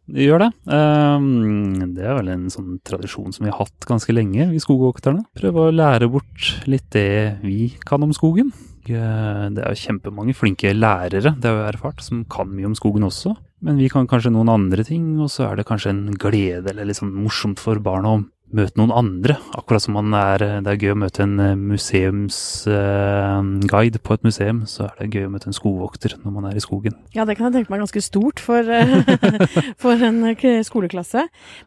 det 0.08 0.28
gjør 0.28 0.46
det. 0.46 0.50
Um, 0.72 1.94
det 1.96 2.06
er 2.08 2.16
vel 2.16 2.32
en 2.32 2.48
sånn 2.54 2.78
tradisjon 2.88 3.34
som 3.36 3.48
vi 3.48 3.52
har 3.52 3.60
hatt 3.60 3.88
ganske 3.90 4.16
lenge, 4.16 4.48
vi 4.54 4.62
skogvokterne. 4.64 5.26
Prøve 5.38 5.68
å 5.68 5.76
lære 5.76 6.08
bort 6.12 6.54
litt 6.70 6.88
det 6.96 7.40
vi 7.44 7.74
kan 7.88 8.06
om 8.06 8.16
skogen. 8.16 8.54
Det 8.88 8.96
er 8.96 9.74
jo 9.74 9.82
kjempemange 9.82 10.36
flinke 10.38 10.72
lærere, 10.72 11.34
det 11.36 11.50
har 11.50 11.58
vi 11.58 11.66
erfart, 11.74 12.00
som 12.06 12.24
kan 12.32 12.48
mye 12.54 12.70
om 12.70 12.78
skogen 12.78 13.04
også. 13.04 13.34
Men 13.68 13.80
vi 13.82 13.90
kan 13.92 14.08
kanskje 14.08 14.32
noen 14.32 14.52
andre 14.54 14.86
ting, 14.88 15.18
og 15.20 15.32
så 15.34 15.50
er 15.50 15.60
det 15.60 15.68
kanskje 15.68 15.92
en 15.92 16.16
glede 16.16 16.72
eller 16.72 16.88
litt 16.88 17.00
sånn 17.00 17.12
morsomt 17.12 17.60
for 17.60 17.82
barna 17.84 18.14
å 18.14 18.24
møte 18.56 18.80
noen 18.80 18.94
andre. 18.96 19.36
Akkurat 19.58 19.84
som 19.84 19.98
man 19.98 20.14
er, 20.16 20.44
det 20.64 20.72
er 20.72 20.80
gøy 20.80 20.94
å 20.94 21.02
møte 21.02 21.24
en 21.26 21.36
eh, 21.44 21.60
museumsguide 21.60 24.00
uh, 24.00 24.04
på 24.04 24.16
et 24.16 24.28
museum, 24.28 24.60
så 24.70 24.82
er 24.88 24.94
det 25.02 25.16
gøy 25.18 25.26
å 25.28 25.34
møte 25.34 25.48
en 25.52 25.58
skogvokter 25.58 26.12
når 26.24 26.32
man 26.36 26.48
er 26.50 26.56
i 26.58 26.64
skogen. 26.64 26.96
Ja, 27.16 27.24
det 27.28 27.36
kan 27.38 27.46
jeg 27.50 27.56
tenke 27.58 27.72
meg 27.74 27.84
ganske 27.84 28.06
stort 28.06 28.40
for, 28.44 28.62
eh, 28.64 28.98
for 29.84 29.96
en 30.10 30.20
eh, 30.32 30.66
skoleklasse. 30.68 31.22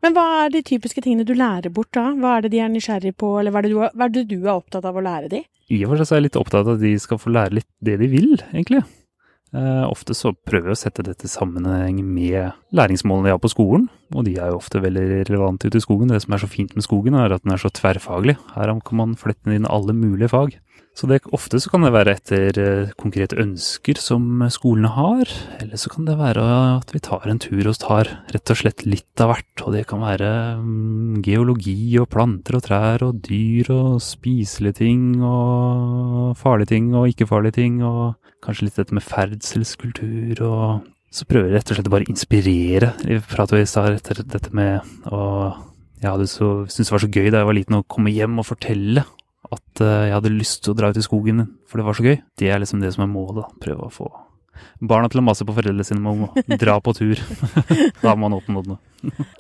Men 0.05 0.11
hva 0.17 0.27
er 0.45 0.49
de 0.55 0.61
typiske 0.67 1.01
tingene 1.05 1.29
du 1.29 1.35
lærer 1.37 1.71
bort 1.75 1.93
da? 1.97 2.05
Hva 2.17 2.31
er 2.39 2.47
det 2.47 2.53
de 2.57 2.63
er 2.65 2.73
nysgjerrig 2.73 3.15
på, 3.21 3.29
eller 3.41 3.53
hva 3.53 3.61
er 3.61 3.69
det 3.69 3.75
du, 3.75 3.81
hva 3.81 4.07
er, 4.07 4.15
det 4.17 4.25
du 4.31 4.39
er 4.41 4.57
opptatt 4.57 4.89
av 4.89 4.97
å 4.97 5.05
lære 5.05 5.29
de? 5.33 5.41
I 5.71 5.85
og 5.85 5.93
for 5.93 6.03
seg 6.03 6.17
er 6.17 6.19
jeg 6.19 6.27
litt 6.31 6.41
opptatt 6.41 6.67
av 6.67 6.75
at 6.79 6.83
de 6.83 6.93
skal 6.99 7.23
få 7.23 7.29
lære 7.35 7.57
litt 7.61 7.71
det 7.85 7.97
de 8.01 8.07
vil, 8.11 8.33
egentlig. 8.51 8.83
Uh, 9.51 9.83
ofte 9.91 10.15
så 10.15 10.31
prøver 10.47 10.71
vi 10.71 10.77
å 10.77 10.79
sette 10.79 11.03
dette 11.03 11.27
i 11.27 11.31
sammenheng 11.31 11.99
med 12.07 12.53
læringsmålene 12.77 13.33
jeg 13.33 13.35
har 13.35 13.43
på 13.43 13.51
skolen, 13.51 13.89
og 14.15 14.23
de 14.29 14.37
er 14.39 14.53
jo 14.53 14.61
ofte 14.61 14.83
veldig 14.83 15.25
relevante 15.27 15.67
ute 15.67 15.81
i 15.81 15.83
skogen. 15.83 16.13
Det 16.13 16.21
som 16.23 16.37
er 16.37 16.45
så 16.45 16.51
fint 16.51 16.77
med 16.79 16.87
skogen, 16.87 17.19
er 17.19 17.35
at 17.35 17.43
den 17.43 17.57
er 17.57 17.63
så 17.63 17.73
tverrfaglig. 17.75 18.37
Her 18.55 18.77
kan 18.87 19.01
man 19.03 19.19
flette 19.19 19.51
inn 19.51 19.67
alle 19.67 19.97
mulige 19.97 20.31
fag. 20.31 20.55
Så 20.95 21.07
det, 21.07 21.21
ofte 21.35 21.59
så 21.63 21.71
kan 21.71 21.85
det 21.87 21.93
være 21.95 22.15
etter 22.19 22.57
uh, 22.61 22.95
konkrete 23.01 23.39
ønsker 23.43 23.99
som 23.99 24.43
skolene 24.53 24.91
har, 24.95 25.31
eller 25.63 25.81
så 25.81 25.91
kan 25.91 26.07
det 26.07 26.19
være 26.19 26.45
at 26.77 26.95
vi 26.95 27.03
tar 27.03 27.27
en 27.31 27.43
tur 27.43 27.71
og 27.71 27.79
tar 27.83 28.11
rett 28.31 28.55
og 28.55 28.59
slett 28.59 28.85
litt 28.87 29.23
av 29.23 29.33
hvert. 29.33 29.65
Og 29.65 29.75
det 29.75 29.87
kan 29.91 30.03
være 30.05 30.31
um, 30.61 31.19
geologi 31.27 31.95
og 31.99 32.11
planter 32.13 32.59
og 32.59 32.67
trær 32.67 33.07
og 33.07 33.23
dyr 33.27 33.71
og 33.75 33.99
spiselige 34.05 34.83
ting 34.83 35.25
og 35.25 36.37
farlige 36.39 36.75
ting 36.77 36.93
og 36.95 37.11
ikke 37.11 37.31
farlige 37.31 37.59
ting. 37.63 37.83
og 37.83 38.20
Kanskje 38.45 38.67
litt 38.67 38.79
dette 38.81 38.97
med 38.97 39.05
ferdselskultur 39.05 40.41
og 40.47 40.89
Så 41.11 41.27
prøver 41.27 41.49
jeg 41.49 41.57
rett 41.59 41.71
og 41.73 41.77
slett 41.77 41.89
bare 41.91 42.07
å 42.07 42.13
inspirere. 42.13 42.93
Vi 43.03 43.17
pratet 43.33 43.57
jo 43.59 43.65
i 43.65 43.67
stad 43.67 43.97
etter 43.97 44.21
dette 44.23 44.53
med 44.55 44.87
å 45.11 45.23
Jeg 46.01 46.07
hadde 46.07 46.29
syntes 46.31 46.87
det 46.87 46.95
var 46.95 47.03
så 47.03 47.11
gøy 47.11 47.27
da 47.29 47.43
jeg 47.43 47.49
var 47.49 47.57
liten 47.59 47.77
å 47.81 47.85
komme 47.85 48.15
hjem 48.15 48.39
og 48.41 48.47
fortelle 48.49 49.03
at 49.51 49.83
uh, 49.83 50.07
jeg 50.07 50.15
hadde 50.15 50.33
lyst 50.33 50.63
til 50.63 50.73
å 50.73 50.79
dra 50.79 50.93
ut 50.93 51.01
i 51.01 51.05
skogen, 51.05 51.43
for 51.69 51.81
det 51.81 51.87
var 51.89 51.99
så 51.99 52.07
gøy. 52.07 52.17
Det 52.39 52.49
er 52.49 52.63
liksom 52.63 52.81
det 52.81 52.95
som 52.95 53.05
er 53.05 53.11
målet. 53.11 53.43
da, 53.43 53.61
Prøve 53.65 53.89
å 53.89 53.93
få 53.93 54.09
barna 54.81 55.11
til 55.11 55.23
å 55.23 55.27
mase 55.27 55.47
på 55.47 55.55
foreldrene 55.57 55.87
sine 55.87 56.03
om 56.11 56.29
å 56.29 56.59
dra 56.61 56.79
på 56.83 56.95
tur. 56.97 57.21
da 58.03 58.13
har 58.13 58.21
man 58.21 58.37
oppnådd 58.37 58.71
noe. 58.73 58.81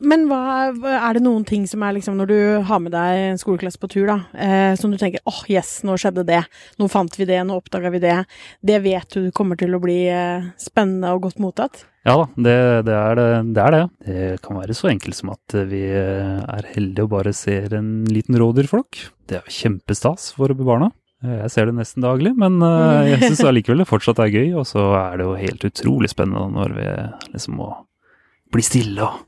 Men 0.00 0.25
hva, 0.31 0.70
er 0.96 1.17
det 1.17 1.25
noen 1.25 1.44
ting 1.49 1.67
som 1.69 1.82
er 1.84 1.96
liksom 1.99 2.17
når 2.17 2.31
du 2.31 2.38
har 2.69 2.81
med 2.82 2.94
deg 2.94 3.25
en 3.26 3.40
skoleklasse 3.40 3.81
på 3.81 3.90
tur, 3.93 4.08
da, 4.08 4.19
eh, 4.32 4.72
som 4.81 4.93
du 4.93 4.96
tenker 5.00 5.20
åh, 5.26 5.43
oh, 5.43 5.50
yes, 5.52 5.81
nå 5.87 5.99
skjedde 6.00 6.25
det, 6.28 6.40
nå 6.81 6.88
fant 6.93 7.19
vi 7.20 7.28
det, 7.28 7.43
nå 7.44 7.58
oppdaga 7.61 7.93
vi 7.93 8.02
det. 8.02 8.17
Det 8.64 8.81
vet 8.84 9.17
du 9.17 9.31
kommer 9.37 9.61
til 9.61 9.76
å 9.76 9.82
bli 9.82 10.02
eh, 10.08 10.50
spennende 10.61 11.12
og 11.14 11.28
godt 11.28 11.43
mottatt? 11.43 11.84
Ja 12.08 12.14
da, 12.16 12.28
det, 12.32 12.56
det, 12.88 12.94
er 12.96 13.19
det, 13.19 13.26
det, 13.52 13.64
er 13.64 13.75
det. 13.75 13.82
Det 14.06 14.28
kan 14.44 14.56
være 14.56 14.76
så 14.76 14.88
enkelt 14.88 15.19
som 15.19 15.34
at 15.34 15.56
vi 15.69 15.82
eh, 15.93 16.38
er 16.40 16.70
heldige 16.73 17.05
og 17.05 17.12
bare 17.12 17.34
ser 17.37 17.76
en 17.76 17.90
liten 18.08 18.38
rådyrflokk. 18.40 19.02
Det 19.28 19.43
er 19.43 19.52
kjempestas 19.61 20.31
for 20.38 20.56
barna. 20.56 20.88
Jeg 21.20 21.52
ser 21.52 21.69
det 21.69 21.76
nesten 21.76 22.05
daglig, 22.05 22.32
men 22.40 22.62
eh, 22.64 23.11
jeg 23.11 23.20
syns 23.26 23.43
allikevel 23.50 23.82
det 23.82 23.90
fortsatt 23.90 24.22
er 24.25 24.32
gøy. 24.32 24.55
Og 24.61 24.64
så 24.69 24.87
er 24.96 25.20
det 25.20 25.26
jo 25.26 25.37
helt 25.37 25.67
utrolig 25.69 26.08
spennende 26.12 26.47
når 26.54 26.76
vi 26.78 26.87
liksom 27.35 27.59
må 27.61 27.68
bli 28.50 28.64
stille 28.64 29.04
og 29.04 29.21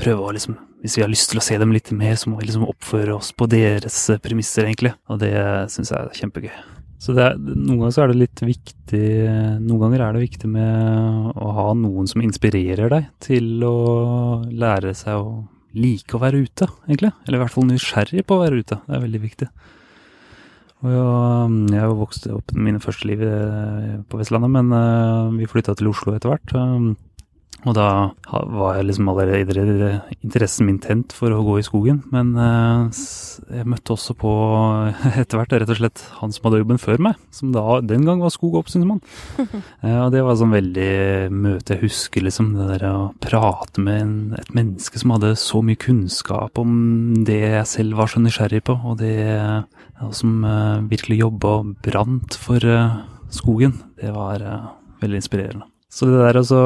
prøve 0.00 0.28
å 0.28 0.34
liksom 0.34 0.60
Hvis 0.84 0.98
vi 0.98 1.00
har 1.00 1.08
lyst 1.08 1.30
til 1.32 1.40
å 1.40 1.42
se 1.46 1.56
dem 1.56 1.70
litt 1.72 1.88
mer, 1.96 2.12
så 2.20 2.28
må 2.28 2.36
vi 2.36 2.44
liksom 2.44 2.66
oppføre 2.68 3.14
oss 3.14 3.30
på 3.32 3.46
deres 3.48 3.96
premisser, 4.20 4.66
egentlig. 4.68 4.92
Og 5.08 5.16
det 5.22 5.32
syns 5.72 5.94
jeg 5.94 5.96
er 5.96 6.18
kjempegøy. 6.18 6.58
Så 7.00 7.14
er, 7.16 7.38
noen 7.40 7.78
ganger 7.78 7.94
så 7.96 8.02
er 8.04 8.12
det 8.12 8.18
litt 8.20 8.40
viktig 8.44 9.00
Noen 9.60 9.80
ganger 9.80 10.04
er 10.04 10.14
det 10.14 10.22
viktig 10.22 10.48
med 10.48 11.32
å 11.40 11.48
ha 11.56 11.64
noen 11.76 12.06
som 12.08 12.22
inspirerer 12.24 12.92
deg 12.92 13.08
til 13.24 13.64
å 13.64 13.74
lære 14.52 14.92
seg 14.96 15.20
å 15.20 15.34
like 15.74 16.14
å 16.14 16.20
være 16.22 16.44
ute, 16.44 16.68
egentlig. 16.86 17.10
Eller 17.24 17.38
i 17.38 17.42
hvert 17.42 17.54
fall 17.56 17.66
nysgjerrig 17.68 18.26
på 18.28 18.36
å 18.36 18.44
være 18.44 18.60
ute. 18.60 18.78
Det 18.84 18.94
er 18.94 19.04
veldig 19.08 19.22
viktig. 19.24 19.48
Og 20.84 21.72
jeg 21.72 21.80
har 21.80 21.88
jo 21.88 22.00
vokst 22.02 22.26
opp 22.28 22.52
mine 22.52 22.80
første 22.82 23.08
liv 23.08 23.22
eh, 23.24 23.94
på 24.04 24.20
Vestlandet, 24.20 24.52
men 24.52 24.72
eh, 24.76 25.32
vi 25.38 25.48
flytta 25.48 25.76
til 25.78 25.88
Oslo 25.88 26.12
etter 26.12 26.34
hvert. 26.34 26.54
Og 27.64 27.72
da 27.76 27.88
var 28.28 28.76
jeg 28.76 28.88
liksom 28.90 29.08
allerede 29.08 29.90
interessen 30.18 30.66
min 30.68 30.80
tent 30.82 31.14
for 31.16 31.32
å 31.32 31.42
gå 31.46 31.56
i 31.60 31.64
skogen. 31.64 32.02
Men 32.12 32.34
eh, 32.36 33.00
jeg 33.56 33.68
møtte 33.70 33.94
også 33.94 34.16
på 34.20 34.32
etter 35.22 35.40
hvert 35.40 35.54
rett 35.54 35.72
og 35.72 35.80
slett 35.80 36.04
han 36.18 36.34
som 36.34 36.48
hadde 36.48 36.60
jobben 36.60 36.82
før 36.82 37.00
meg, 37.08 37.22
som 37.34 37.54
da 37.54 37.78
den 37.80 38.04
gang 38.08 38.20
var 38.20 38.34
skog- 38.34 38.58
og 38.58 38.64
oppsynsmann. 38.64 39.00
og 40.04 40.12
det 40.12 40.24
var 40.26 40.38
sånn 40.40 40.54
veldig 40.54 40.92
møte 41.32 41.76
jeg 41.76 41.86
husker, 41.86 42.26
liksom. 42.28 42.52
Det 42.58 42.68
der 42.74 42.86
å 42.90 43.08
prate 43.24 43.84
med 43.84 44.00
en, 44.02 44.16
et 44.38 44.54
menneske 44.56 45.00
som 45.00 45.14
hadde 45.16 45.34
så 45.40 45.64
mye 45.64 45.80
kunnskap 45.80 46.60
om 46.60 46.74
det 47.24 47.40
jeg 47.40 47.68
selv 47.70 48.00
var 48.02 48.12
så 48.12 48.22
nysgjerrig 48.22 48.64
på, 48.68 48.76
og 48.84 49.00
det 49.00 49.14
og 50.04 50.10
som 50.16 50.42
virkelig 50.90 51.20
jobba 51.22 51.52
og 51.60 51.76
brant 51.86 52.36
for 52.36 52.60
skogen. 53.32 53.78
Det 54.00 54.10
var 54.12 54.42
veldig 55.00 55.22
inspirerende. 55.22 55.73
Så 55.94 56.08
det 56.10 56.18
der 56.18 56.40
å 56.42 56.62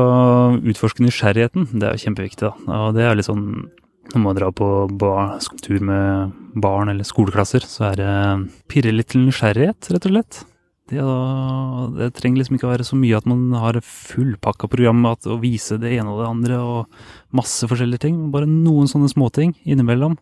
utforske 0.57 1.05
nysgjerrigheten, 1.05 1.69
det 1.77 1.85
er 1.85 1.97
jo 1.97 2.07
kjempeviktig. 2.07 2.49
da. 2.49 2.79
Og 2.87 2.97
det 2.97 3.05
er 3.05 3.19
litt 3.19 3.29
sånn 3.29 3.69
når 4.15 4.23
man 4.25 4.37
drar 4.39 4.55
på 4.57 4.67
tur 5.61 5.83
med 5.85 6.37
barn 6.57 6.89
eller 6.89 7.05
skoleklasser, 7.05 7.65
så 7.69 7.91
er 7.91 7.99
det 8.01 8.13
pirre 8.73 8.95
litt 8.95 9.11
til 9.13 9.27
nysgjerrighet, 9.27 9.91
rett 9.93 10.09
og 10.09 10.15
slett. 10.15 10.39
Det, 10.89 11.05
det, 11.99 12.09
trenger 12.17 12.41
liksom 12.41 12.57
ikke 12.57 12.65
å 12.65 12.73
være 12.73 12.87
så 12.89 12.97
mye 12.97 13.19
at 13.19 13.27
man 13.29 13.51
har 13.61 13.77
fullpakka 13.85 14.71
program 14.73 15.05
at, 15.11 15.29
å 15.29 15.37
vise 15.43 15.77
det 15.77 15.93
ene 15.99 16.15
og 16.15 16.23
det 16.23 16.31
andre 16.31 16.61
og 16.65 17.03
masse 17.37 17.69
forskjellige 17.69 18.07
ting. 18.07 18.23
Bare 18.33 18.49
noen 18.49 18.89
sånne 18.89 19.11
småting 19.13 19.53
innimellom 19.69 20.17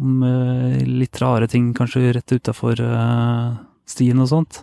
om 0.00 0.24
eh, 0.24 0.80
litt 0.88 1.20
rare 1.20 1.50
ting 1.52 1.74
kanskje 1.76 2.14
rett 2.16 2.32
utafor 2.32 2.80
eh, 2.80 3.48
stien 3.84 4.24
og 4.24 4.30
sånt. 4.32 4.62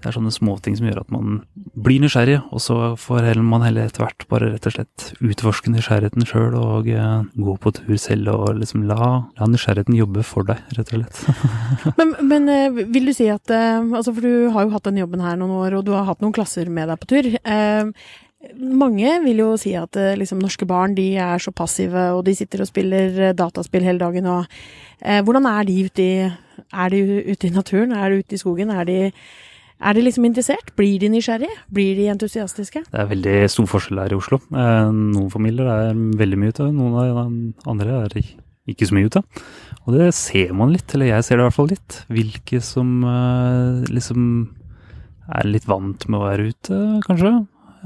Det 0.00 0.08
er 0.08 0.14
sånne 0.16 0.32
småting 0.32 0.76
som 0.78 0.86
gjør 0.88 1.02
at 1.02 1.10
man 1.12 1.42
blir 1.76 2.00
nysgjerrig, 2.00 2.38
og 2.48 2.62
så 2.64 2.76
får 2.96 3.26
man 3.44 3.64
heller 3.66 3.84
etter 3.84 4.06
hvert 4.06 4.24
bare 4.32 4.48
rett 4.54 4.68
og 4.70 4.72
slett 4.72 5.10
utforske 5.20 5.72
nysgjerrigheten 5.74 6.24
sjøl 6.28 6.56
og 6.56 6.88
uh, 6.88 7.26
gå 7.36 7.56
på 7.60 7.72
tur 7.76 7.98
selv 8.00 8.30
og 8.32 8.62
liksom 8.62 8.86
la, 8.88 9.10
la 9.36 9.48
nysgjerrigheten 9.50 9.98
jobbe 9.98 10.24
for 10.24 10.48
deg, 10.48 10.62
rett 10.78 10.94
og 10.94 11.02
slett. 11.02 11.20
men, 12.00 12.14
men 12.30 12.48
uh, 12.48 12.80
vil 12.80 13.10
du 13.10 13.12
si 13.16 13.28
at 13.32 13.52
uh, 13.52 13.84
Altså, 14.00 14.14
for 14.16 14.24
du 14.24 14.48
har 14.54 14.64
jo 14.64 14.72
hatt 14.72 14.86
den 14.88 15.02
jobben 15.02 15.20
her 15.24 15.36
noen 15.36 15.52
år, 15.58 15.76
og 15.76 15.84
du 15.84 15.92
har 15.92 16.08
hatt 16.08 16.24
noen 16.24 16.34
klasser 16.34 16.70
med 16.72 16.88
deg 16.88 17.00
på 17.02 17.08
tur. 17.10 17.28
mange 18.56 19.12
vil 19.24 19.42
jo 19.42 19.48
si 19.60 19.74
at 19.76 19.96
liksom, 20.16 20.40
norske 20.40 20.64
barn 20.68 20.94
de 20.96 21.10
er 21.20 21.42
så 21.42 21.52
passive, 21.52 22.06
og 22.16 22.24
de 22.24 22.34
sitter 22.38 22.62
og 22.64 22.70
spiller 22.70 23.34
dataspill 23.36 23.84
hele 23.84 24.00
dagen. 24.00 24.26
og 24.26 24.46
Hvordan 25.26 25.48
er 25.50 25.68
de 25.68 25.76
ute 25.84 26.06
i, 26.06 26.30
er 26.72 26.94
de 26.94 27.02
ute 27.28 27.50
i 27.50 27.52
naturen? 27.52 27.92
Er 27.92 28.08
de 28.08 28.24
ute 28.24 28.38
i 28.38 28.40
skogen? 28.40 28.72
Er 28.72 28.88
de 28.88 28.98
er 29.80 29.96
de 29.96 30.04
liksom 30.04 30.26
interessert? 30.28 30.74
Blir 30.76 31.00
de 31.00 31.08
nysgjerrige? 31.12 31.56
Blir 31.72 31.96
de 31.96 32.10
entusiastiske? 32.12 32.84
Det 32.90 33.00
er 33.00 33.08
veldig 33.10 33.36
stor 33.52 33.68
forskjell 33.70 34.02
her 34.02 34.12
i 34.12 34.18
Oslo. 34.18 34.40
Eh, 34.52 34.90
noen 34.92 35.30
familier 35.32 35.70
er 35.72 35.98
veldig 36.20 36.38
mye 36.40 36.54
ute, 36.54 36.68
noen 36.74 36.96
av 37.00 37.08
de 37.08 37.70
andre 37.70 38.00
er 38.04 38.16
ikke 38.70 38.88
så 38.88 38.96
mye 38.96 39.08
ute. 39.10 39.22
Og 39.86 39.96
det 39.96 40.10
ser 40.16 40.52
man 40.56 40.74
litt, 40.74 40.92
eller 40.94 41.14
jeg 41.14 41.26
ser 41.26 41.38
det 41.38 41.44
i 41.44 41.48
hvert 41.48 41.56
fall 41.56 41.70
litt. 41.72 42.00
Hvilke 42.12 42.60
som 42.64 42.92
eh, 43.08 43.88
liksom 43.88 44.26
er 45.30 45.48
litt 45.48 45.66
vant 45.70 46.06
med 46.10 46.18
å 46.20 46.26
være 46.26 46.50
ute, 46.52 46.82
kanskje. 47.06 47.32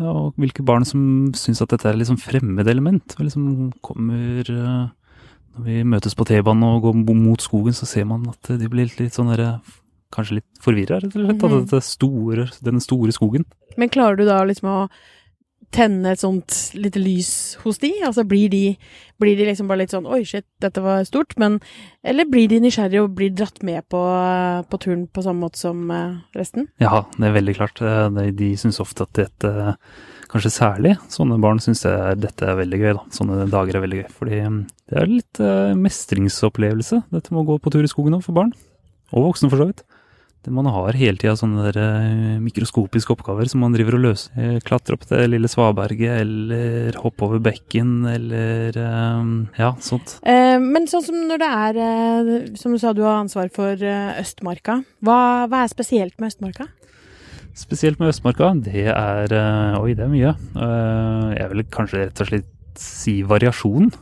Og 0.03 0.35
hvilke 0.41 0.65
barn 0.67 0.87
som 0.89 1.31
syns 1.39 1.63
at 1.63 1.71
dette 1.71 1.87
er 1.87 1.99
liksom 2.01 2.19
fremmed 2.19 2.69
element. 2.71 3.15
Og 3.19 3.29
liksom 3.29 3.71
kommer 3.85 4.43
eh, 4.43 4.85
Når 5.55 5.67
vi 5.69 5.83
møtes 5.87 6.17
på 6.19 6.27
T-banen 6.27 6.67
og 6.67 6.83
går 6.83 7.15
mot 7.15 7.39
skogen, 7.39 7.77
så 7.77 7.87
ser 7.87 8.09
man 8.11 8.27
at 8.27 8.57
de 8.59 8.67
blir 8.67 8.91
litt 8.99 9.15
sånn 9.15 9.31
derre 9.31 9.61
kanskje 10.15 10.41
litt 10.41 10.63
forvirra, 10.63 11.01
rett 11.03 11.17
og 11.19 11.27
slett, 11.27 11.45
av 11.45 11.59
mm. 11.59 11.85
store, 11.85 12.49
den 12.65 12.81
store 12.83 13.15
skogen. 13.15 13.47
Men 13.81 13.93
klarer 13.93 14.19
du 14.21 14.27
da 14.29 14.41
liksom 14.47 14.71
å 14.71 14.79
tenne 15.75 16.13
et 16.15 16.23
sånt 16.23 16.55
lite 16.79 17.01
lys 17.03 17.31
hos 17.65 17.81
de? 17.83 17.91
Altså 18.07 18.25
blir 18.29 18.51
de, 18.53 18.63
blir 19.21 19.37
de 19.39 19.49
liksom 19.49 19.71
bare 19.71 19.83
litt 19.83 19.95
sånn 19.95 20.09
oi, 20.11 20.23
shit, 20.29 20.47
dette 20.63 20.83
var 20.85 21.05
stort, 21.09 21.37
men 21.41 21.61
Eller 22.05 22.29
blir 22.29 22.49
de 22.51 22.61
nysgjerrige 22.63 23.05
og 23.05 23.15
blir 23.19 23.33
dratt 23.35 23.63
med 23.67 23.87
på, 23.91 24.01
på 24.69 24.81
turen 24.83 25.07
på 25.09 25.25
samme 25.25 25.47
måte 25.47 25.61
som 25.61 25.91
eh, 25.91 26.19
resten? 26.37 26.69
Ja, 26.83 27.07
det 27.17 27.31
er 27.31 27.39
veldig 27.39 27.55
klart. 27.57 27.81
De, 27.81 28.27
de 28.37 28.51
syns 28.61 28.83
ofte 28.85 29.09
at 29.09 29.17
dette 29.19 29.73
Kanskje 30.35 30.51
særlig 30.51 30.97
sånne 31.13 31.37
barn 31.39 31.61
syns 31.63 31.85
dette 32.19 32.47
er 32.49 32.57
veldig 32.59 32.79
gøy. 32.81 32.93
da. 32.97 33.03
Sånne 33.15 33.45
dager 33.53 33.77
er 33.79 33.85
veldig 33.85 34.01
gøy. 34.01 34.07
Fordi 34.17 34.39
mm, 34.43 34.57
det 34.91 34.97
er 34.99 35.07
litt 35.07 35.41
mestringsopplevelse, 35.79 37.05
dette 37.15 37.31
med 37.31 37.45
å 37.45 37.53
gå 37.53 37.59
på 37.63 37.71
tur 37.71 37.87
i 37.87 37.91
skogen 37.93 38.17
for 38.25 38.35
barn. 38.35 38.51
Og 39.15 39.29
voksne, 39.29 39.53
for 39.53 39.63
så 39.63 39.69
vidt. 39.69 39.85
Man 40.53 40.67
har 40.69 40.97
hele 40.99 41.17
tida 41.17 41.33
sånne 41.39 41.71
der, 41.71 41.79
eh, 41.81 42.39
mikroskopiske 42.43 43.15
oppgaver 43.15 43.49
som 43.49 43.63
man 43.65 43.73
driver 43.73 43.97
og 43.97 44.03
løser. 44.05 44.31
Eh, 44.37 44.61
klatre 44.61 44.95
opp 44.95 45.07
det 45.09 45.23
lille 45.31 45.49
svaberget, 45.49 46.21
eller 46.21 46.99
hoppe 47.01 47.25
over 47.25 47.41
bekken, 47.41 48.05
eller 48.11 48.77
eh, 48.77 49.31
ja, 49.59 49.73
sånt. 49.81 50.19
Men 50.25 50.89
sånn 50.91 51.05
som 51.07 51.17
når 51.29 51.41
det 51.41 51.51
er, 51.51 52.57
som 52.61 52.73
du 52.73 52.79
sa, 52.79 52.93
du 52.93 53.03
har 53.03 53.23
ansvar 53.23 53.49
for 53.55 53.75
Østmarka. 53.75 54.83
Hva, 55.05 55.47
hva 55.49 55.65
er 55.65 55.73
spesielt 55.73 56.19
med 56.21 56.33
Østmarka? 56.33 56.69
Spesielt 57.55 58.01
med 58.01 58.11
Østmarka, 58.11 58.53
det 58.61 58.89
er 58.91 59.35
Oi, 59.79 59.95
det 59.95 60.05
er 60.05 60.13
mye. 60.13 60.35
Jeg 61.39 61.53
vil 61.53 61.65
kanskje 61.71 62.05
rett 62.05 62.25
og 62.25 62.31
slett 62.33 62.51
si 62.81 63.23
variasjon. 63.23 63.93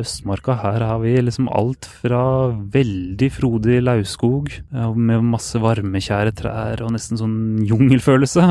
Østmarka, 0.00 0.58
her 0.60 0.82
har 0.84 0.98
vi 1.00 1.14
liksom 1.22 1.48
alt 1.48 1.88
fra 2.02 2.20
veldig 2.72 3.30
frodig 3.32 3.78
lauvskog 3.84 4.50
med 4.96 5.24
masse 5.24 5.56
varmekjære 5.62 6.34
trær 6.36 6.82
og 6.84 6.92
nesten 6.92 7.20
sånn 7.20 7.38
jungelfølelse. 7.64 8.44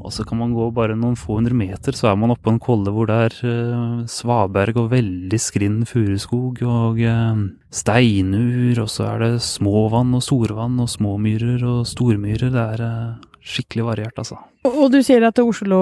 Og 0.00 0.14
så 0.16 0.24
kan 0.24 0.38
man 0.40 0.54
gå 0.56 0.70
bare 0.72 0.96
noen 0.96 1.18
få 1.18 1.36
hundre 1.36 1.52
meter, 1.56 1.92
så 1.92 2.08
er 2.08 2.16
man 2.16 2.32
oppe 2.32 2.46
på 2.46 2.54
en 2.54 2.62
kolle 2.62 2.92
hvor 2.94 3.10
det 3.10 3.18
er 3.26 3.34
uh, 3.44 3.98
svaberg 4.08 4.80
og 4.80 4.92
veldig 4.94 5.40
skrinn 5.40 5.82
furuskog 5.88 6.62
og 6.64 7.02
uh, 7.04 7.42
steinur, 7.68 8.80
og 8.80 8.88
så 8.88 9.10
er 9.10 9.26
det 9.26 9.32
småvann 9.44 10.16
og 10.16 10.24
storvann 10.24 10.80
og 10.80 10.88
småmyrer 10.88 11.66
og 11.68 11.84
stormyrer. 11.90 12.48
Det 12.56 12.64
er 12.78 12.86
skikkelig 13.44 13.90
variert, 13.92 14.16
altså. 14.16 14.40
Og 14.68 14.90
du 14.92 14.98
sier 15.00 15.24
at 15.24 15.38
Oslo, 15.40 15.78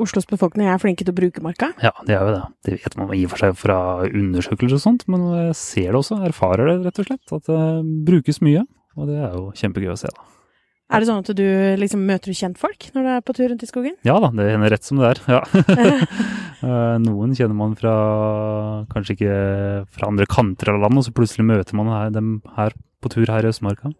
Oslos 0.00 0.24
befolkning 0.28 0.70
er 0.72 0.80
flinke 0.80 1.04
til 1.04 1.12
å 1.12 1.16
bruke 1.18 1.42
marka? 1.44 1.68
Ja, 1.84 1.92
det 2.06 2.14
er 2.16 2.22
jo 2.24 2.32
det. 2.32 2.44
Det 2.64 2.76
vet 2.80 2.94
man 2.96 3.10
i 3.12 3.24
og 3.26 3.32
for 3.34 3.44
seg 3.44 3.58
fra 3.60 3.78
undersøkelser 4.08 4.78
og 4.78 4.84
sånt, 4.84 5.04
men 5.12 5.26
jeg 5.36 5.56
ser 5.58 5.90
det 5.90 6.00
også, 6.00 6.20
erfarer 6.30 6.70
det 6.70 6.76
rett 6.86 7.00
og 7.02 7.08
slett. 7.10 7.34
At 7.36 7.50
det 7.50 7.64
brukes 8.08 8.40
mye, 8.44 8.64
og 8.96 9.10
det 9.10 9.18
er 9.20 9.34
jo 9.36 9.50
kjempegøy 9.60 9.92
å 9.92 9.98
se, 10.00 10.12
da. 10.12 10.28
Er 10.92 11.00
det 11.00 11.08
sånn 11.08 11.22
at 11.22 11.30
du 11.36 11.46
liksom 11.80 12.02
møter 12.04 12.36
kjentfolk 12.36 12.90
når 12.92 13.04
du 13.04 13.10
er 13.14 13.22
på 13.24 13.34
tur 13.36 13.46
rundt 13.48 13.62
i 13.64 13.68
skogen? 13.68 13.94
Ja 14.04 14.18
da, 14.20 14.28
det 14.36 14.50
hender 14.50 14.74
rett 14.74 14.84
som 14.84 15.00
det 15.00 15.12
er, 15.14 15.22
ja. 15.38 15.42
Eh, 16.62 16.96
noen 17.02 17.32
kjenner 17.34 17.56
man 17.58 17.72
fra 17.74 17.92
kanskje 18.92 19.16
ikke 19.16 19.38
fra 19.96 20.06
andre 20.12 20.28
kanter 20.30 20.68
av 20.70 20.76
landet, 20.78 21.00
og 21.00 21.06
så 21.08 21.14
plutselig 21.16 21.42
møter 21.48 21.74
man 21.74 22.12
dem 22.14 22.36
her 22.54 22.76
på 23.02 23.10
tur 23.10 23.26
her 23.26 23.42
i 23.42 23.50
Østmarka. 23.50 23.90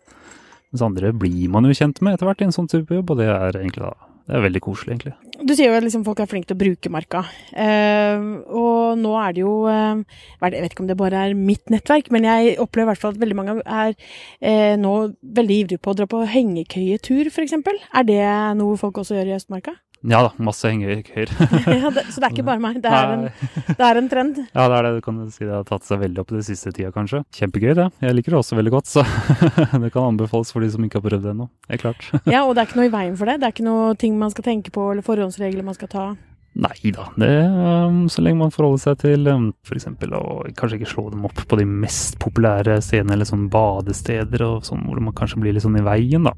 Mens 0.70 0.84
andre 0.86 1.10
blir 1.10 1.50
man 1.50 1.66
jo 1.66 1.74
kjent 1.74 1.98
med 2.06 2.14
etter 2.14 2.30
hvert 2.30 2.44
i 2.44 2.46
en 2.46 2.54
sånn 2.54 2.70
type 2.70 2.94
jobb, 2.94 3.10
og 3.10 3.18
det 3.18 3.26
er 3.34 3.58
egentlig 3.58 3.82
da 3.82 4.11
det 4.22 4.36
er 4.38 4.44
veldig 4.44 4.62
koselig, 4.62 4.94
egentlig. 4.94 5.14
Du 5.42 5.52
sier 5.56 5.72
jo 5.72 5.74
at 5.74 5.82
liksom 5.82 6.04
folk 6.06 6.20
er 6.22 6.28
flinke 6.30 6.46
til 6.50 6.54
å 6.54 6.60
bruke 6.60 6.90
marka. 6.94 7.24
Eh, 7.58 8.26
og 8.54 9.00
nå 9.00 9.14
er 9.18 9.34
det 9.34 9.42
jo 9.42 9.54
eh, 9.70 10.02
Jeg 10.44 10.62
vet 10.62 10.74
ikke 10.76 10.84
om 10.84 10.90
det 10.90 10.98
bare 11.00 11.24
er 11.26 11.38
mitt 11.38 11.72
nettverk, 11.72 12.12
men 12.14 12.28
jeg 12.28 12.56
opplever 12.62 12.86
i 12.86 12.92
hvert 12.92 13.02
fall 13.02 13.16
at 13.16 13.22
veldig 13.22 13.38
mange 13.38 13.56
er 13.62 13.96
eh, 14.38 14.74
nå 14.78 14.94
veldig 15.40 15.58
ivrige 15.64 15.82
på 15.82 15.94
å 15.94 15.98
dra 15.98 16.06
på 16.10 16.22
hengekøyetur, 16.30 17.32
f.eks. 17.32 17.56
Er 17.58 18.06
det 18.06 18.22
noe 18.60 18.78
folk 18.80 19.02
også 19.02 19.18
gjør 19.18 19.32
i 19.32 19.36
Østmarka? 19.40 19.74
Ja 20.02 20.18
da, 20.26 20.32
masse 20.42 20.66
hengekøyer. 20.66 21.30
ja, 21.78 21.90
så 22.10 22.18
det 22.18 22.26
er 22.26 22.32
ikke 22.32 22.46
bare 22.46 22.62
meg, 22.62 22.80
det 22.82 22.90
er, 22.90 23.12
en, 23.14 23.28
det 23.68 23.86
er, 23.86 24.00
en, 24.00 24.08
trend? 24.10 24.40
Ja, 24.56 24.64
det 24.66 24.78
er 24.80 24.88
det. 24.88 24.92
Du 24.96 25.04
kan 25.04 25.20
si 25.30 25.46
det 25.46 25.54
har 25.54 25.68
tatt 25.68 25.86
seg 25.86 26.02
veldig 26.02 26.24
opp 26.24 26.32
i 26.32 26.40
det 26.40 26.46
siste 26.48 26.72
tida, 26.74 26.90
kanskje. 26.94 27.22
Kjempegøy, 27.38 27.70
det. 27.78 27.86
Jeg 28.02 28.18
liker 28.18 28.34
det 28.34 28.40
også 28.40 28.58
veldig 28.58 28.74
godt, 28.74 28.90
så 28.90 29.06
det 29.84 29.92
kan 29.94 30.10
anbefales 30.10 30.50
for 30.54 30.64
de 30.64 30.72
som 30.74 30.82
ikke 30.82 30.98
har 30.98 31.06
prøvd 31.06 31.28
det 31.28 31.32
ennå. 31.36 31.46
Helt 31.70 31.86
klart. 31.86 32.10
ja, 32.26 32.42
og 32.42 32.56
det 32.56 32.64
er 32.64 32.70
ikke 32.70 32.80
noe 32.82 32.90
i 32.90 32.94
veien 32.96 33.16
for 33.20 33.30
det? 33.30 33.38
Det 33.38 33.48
er 33.48 33.54
ikke 33.54 33.68
noe 33.68 33.94
ting 34.00 34.18
man 34.18 34.34
skal 34.34 34.46
tenke 34.48 34.74
på, 34.74 34.90
eller 34.90 35.06
forhåndsregler 35.06 35.66
man 35.66 35.78
skal 35.78 35.92
ta? 35.92 36.06
Nei 36.52 36.90
da, 36.92 37.06
det, 37.16 37.30
um, 37.48 38.02
så 38.12 38.20
lenge 38.20 38.42
man 38.42 38.50
forholder 38.52 38.82
seg 38.82 38.98
til 39.00 39.30
um, 39.30 39.46
f.eks. 39.64 39.86
å 39.88 40.24
kanskje 40.58 40.82
ikke 40.82 40.90
slå 40.90 41.06
dem 41.14 41.22
opp 41.24 41.46
på 41.48 41.56
de 41.56 41.64
mest 41.64 42.18
populære 42.20 42.76
scenene 42.84 43.14
eller 43.16 43.28
sånn 43.28 43.46
badesteder 43.52 44.44
og 44.44 44.66
sånn, 44.68 44.82
hvor 44.84 45.00
man 45.00 45.16
kanskje 45.16 45.40
blir 45.40 45.56
litt 45.56 45.64
sånn 45.64 45.78
i 45.80 45.86
veien, 45.86 46.28
da. 46.28 46.34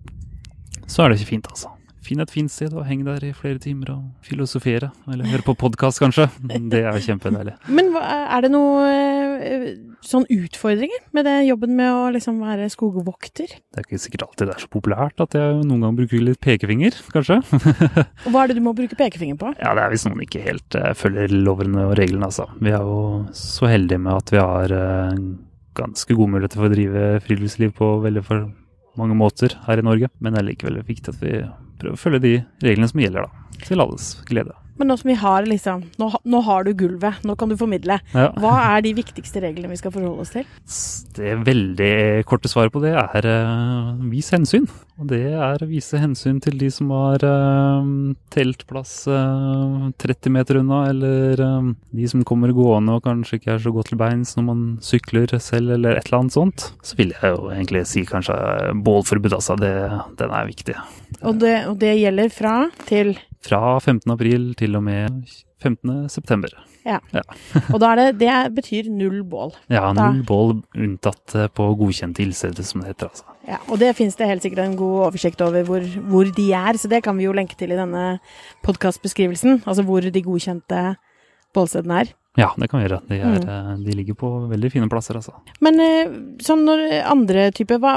Så 0.86 1.02
er 1.02 1.10
det 1.10 1.18
ikke 1.18 1.32
fint, 1.32 1.50
altså. 1.50 1.72
Finn 2.04 2.20
et 2.20 2.32
fint 2.32 2.52
sted 2.52 2.74
og 2.76 2.84
heng 2.84 3.04
der 3.06 3.22
i 3.24 3.30
flere 3.32 3.60
timer 3.62 3.94
og 3.94 4.26
filosofere. 4.26 4.90
Eller 5.08 5.28
høre 5.30 5.44
på 5.46 5.54
podkast, 5.56 6.02
kanskje. 6.02 6.26
Det 6.72 6.82
er 6.82 6.90
jo 6.92 7.04
kjempedeilig. 7.06 7.54
Men 7.72 7.94
er 7.96 8.44
det 8.44 8.50
noen 8.52 9.40
eh, 9.40 9.68
sånn 10.04 10.26
utfordringer 10.28 11.06
med 11.16 11.24
det 11.28 11.36
jobben 11.48 11.72
med 11.78 11.88
å 11.88 12.10
liksom 12.12 12.42
være 12.44 12.68
skogvokter? 12.72 13.54
Det 13.56 13.80
er 13.80 13.86
ikke 13.86 14.02
sikkert 14.02 14.26
alltid 14.26 14.50
det 14.50 14.56
er 14.56 14.64
så 14.66 14.72
populært 14.72 15.24
at 15.24 15.36
jeg 15.38 15.62
noen 15.62 15.86
gang 15.86 15.96
bruker 15.96 16.24
litt 16.24 16.40
pekefinger, 16.44 16.98
kanskje. 17.14 17.40
og 18.26 18.28
hva 18.28 18.44
er 18.44 18.52
det 18.52 18.58
du 18.58 18.64
må 18.66 18.74
bruke 18.76 18.98
pekefinger 18.98 19.40
på? 19.40 19.54
Ja, 19.56 19.72
Det 19.72 19.86
er 19.86 19.94
hvis 19.94 20.04
noen 20.08 20.24
ikke 20.26 20.44
helt 20.44 20.76
uh, 20.76 20.92
følger 20.98 21.32
lovene 21.32 21.88
og 21.88 21.96
reglene, 22.00 22.28
altså. 22.28 22.50
Vi 22.60 22.74
er 22.74 22.84
jo 22.84 23.24
så 23.38 23.70
heldige 23.72 24.02
med 24.04 24.18
at 24.18 24.34
vi 24.34 24.42
har 24.42 24.76
uh, 24.76 25.24
ganske 25.78 26.16
gode 26.18 26.36
muligheter 26.36 26.60
for 26.60 26.68
å 26.68 26.74
drive 26.74 27.08
friluftsliv 27.24 27.72
på 27.80 27.90
veldig 28.04 28.24
for 28.28 28.44
mange 29.00 29.16
måter 29.18 29.56
her 29.66 29.80
i 29.80 29.86
Norge. 29.86 30.10
Men 30.18 30.34
det 30.34 30.42
er 30.42 30.50
likevel 30.50 30.82
viktig 30.86 31.14
at 31.14 31.22
vi 31.22 31.32
prøver 31.80 31.96
å 31.96 32.00
følge 32.00 32.22
de 32.24 32.34
reglene 32.64 32.90
som 32.90 33.02
gjelder, 33.02 33.26
da. 33.26 33.62
Til 33.64 33.82
alles 33.84 34.12
glede. 34.28 34.56
Men 34.78 34.90
nå 34.90 34.96
som 34.98 35.08
vi 35.08 35.14
har 35.18 35.46
liksom, 35.46 35.84
nå, 36.00 36.08
nå 36.24 36.40
har 36.48 36.64
du 36.66 36.72
gulvet, 36.74 37.22
nå 37.22 37.36
kan 37.38 37.50
du 37.50 37.56
formidle. 37.58 38.00
Ja. 38.14 38.30
Hva 38.42 38.54
er 38.74 38.82
de 38.86 38.94
viktigste 38.96 39.42
reglene 39.44 39.70
vi 39.70 39.78
skal 39.78 39.94
forholde 39.94 40.24
oss 40.24 40.34
til? 40.34 40.48
Det 41.14 41.36
veldig 41.46 42.24
korte 42.26 42.50
svaret 42.50 42.74
på 42.74 42.82
det 42.82 42.94
er 42.98 43.28
uh, 43.28 43.94
vis 44.10 44.32
hensyn. 44.34 44.66
Og 44.98 45.08
det 45.10 45.22
er 45.30 45.62
å 45.62 45.66
vise 45.66 45.98
hensyn 45.98 46.40
til 46.42 46.58
de 46.58 46.68
som 46.74 46.90
har 46.94 47.22
uh, 47.26 47.86
teltplass 48.34 48.96
uh, 49.10 49.90
30 50.02 50.34
meter 50.34 50.58
unna, 50.60 50.84
eller 50.90 51.42
uh, 51.42 51.70
de 51.94 52.10
som 52.10 52.24
kommer 52.26 52.54
gående 52.54 52.94
og 52.98 53.04
kanskje 53.06 53.38
ikke 53.38 53.54
er 53.56 53.62
så 53.62 53.74
godt 53.74 53.92
til 53.92 54.00
beins 54.00 54.34
når 54.38 54.48
man 54.48 54.64
sykler 54.82 55.36
selv, 55.38 55.74
eller 55.76 55.98
et 55.98 56.10
eller 56.10 56.24
annet 56.24 56.38
sånt. 56.38 56.66
Så 56.86 56.98
vil 56.98 57.14
jeg 57.14 57.34
jo 57.34 57.50
egentlig 57.54 57.84
si 57.90 58.02
kanskje 58.08 58.36
bålforbud, 58.86 59.38
altså. 59.38 59.58
Det, 59.58 59.74
den 60.18 60.34
er 60.34 60.50
viktig. 60.50 60.74
Og 61.22 61.38
det, 61.38 61.54
og 61.70 61.78
det 61.82 61.94
gjelder 62.00 62.34
fra 62.34 62.56
til? 62.88 63.14
Fra 63.44 63.78
15. 63.80 64.08
april 64.14 64.52
til 64.56 64.76
og 64.78 64.84
med 64.86 65.24
15. 65.64 66.08
september. 66.12 66.52
Ja. 66.84 66.98
ja. 67.12 67.22
og 67.72 67.78
da 67.80 67.92
er 67.92 68.00
det, 68.00 68.08
det 68.22 68.32
betyr 68.56 68.88
null 68.92 69.22
bål. 69.28 69.54
Ja, 69.72 69.90
null 69.96 70.20
da. 70.20 70.26
bål 70.28 70.54
unntatt 70.76 71.36
eh, 71.36 71.48
på 71.52 71.68
godkjente 71.80 72.24
ildsteder, 72.24 72.64
som 72.64 72.82
det 72.82 72.94
heter. 72.94 73.12
altså. 73.12 73.36
Ja, 73.48 73.60
Og 73.68 73.80
det 73.80 73.94
finnes 73.98 74.16
det 74.16 74.28
helt 74.28 74.44
sikkert 74.44 74.64
en 74.64 74.76
god 74.80 75.08
oversikt 75.10 75.44
over 75.44 75.64
hvor, 75.68 75.84
hvor 76.08 76.28
de 76.36 76.50
er, 76.56 76.80
så 76.80 76.88
det 76.88 77.02
kan 77.04 77.16
vi 77.20 77.28
jo 77.28 77.36
lenke 77.36 77.56
til 77.60 77.72
i 77.72 77.80
denne 77.80 78.18
podkastbeskrivelsen. 78.64 79.62
Altså 79.66 79.84
hvor 79.84 80.04
de 80.04 80.24
godkjente 80.24 80.84
bålstedene 81.54 82.04
er. 82.04 82.14
Ja, 82.36 82.48
det 82.58 82.66
kan 82.70 82.80
vi 82.80 82.88
gjøre. 82.88 83.00
De, 83.06 83.14
er, 83.20 83.38
Mm. 83.38 83.48
eh, 83.48 83.76
de 83.84 83.92
ligger 83.94 84.14
på 84.18 84.28
veldig 84.50 84.70
fine 84.72 84.88
plasser, 84.90 85.14
altså. 85.14 85.34
Men 85.62 85.78
eh, 85.80 86.08
sånn 86.42 86.64
når 86.66 87.04
andre 87.06 87.50
typer 87.54 87.78
hva, 87.78 87.92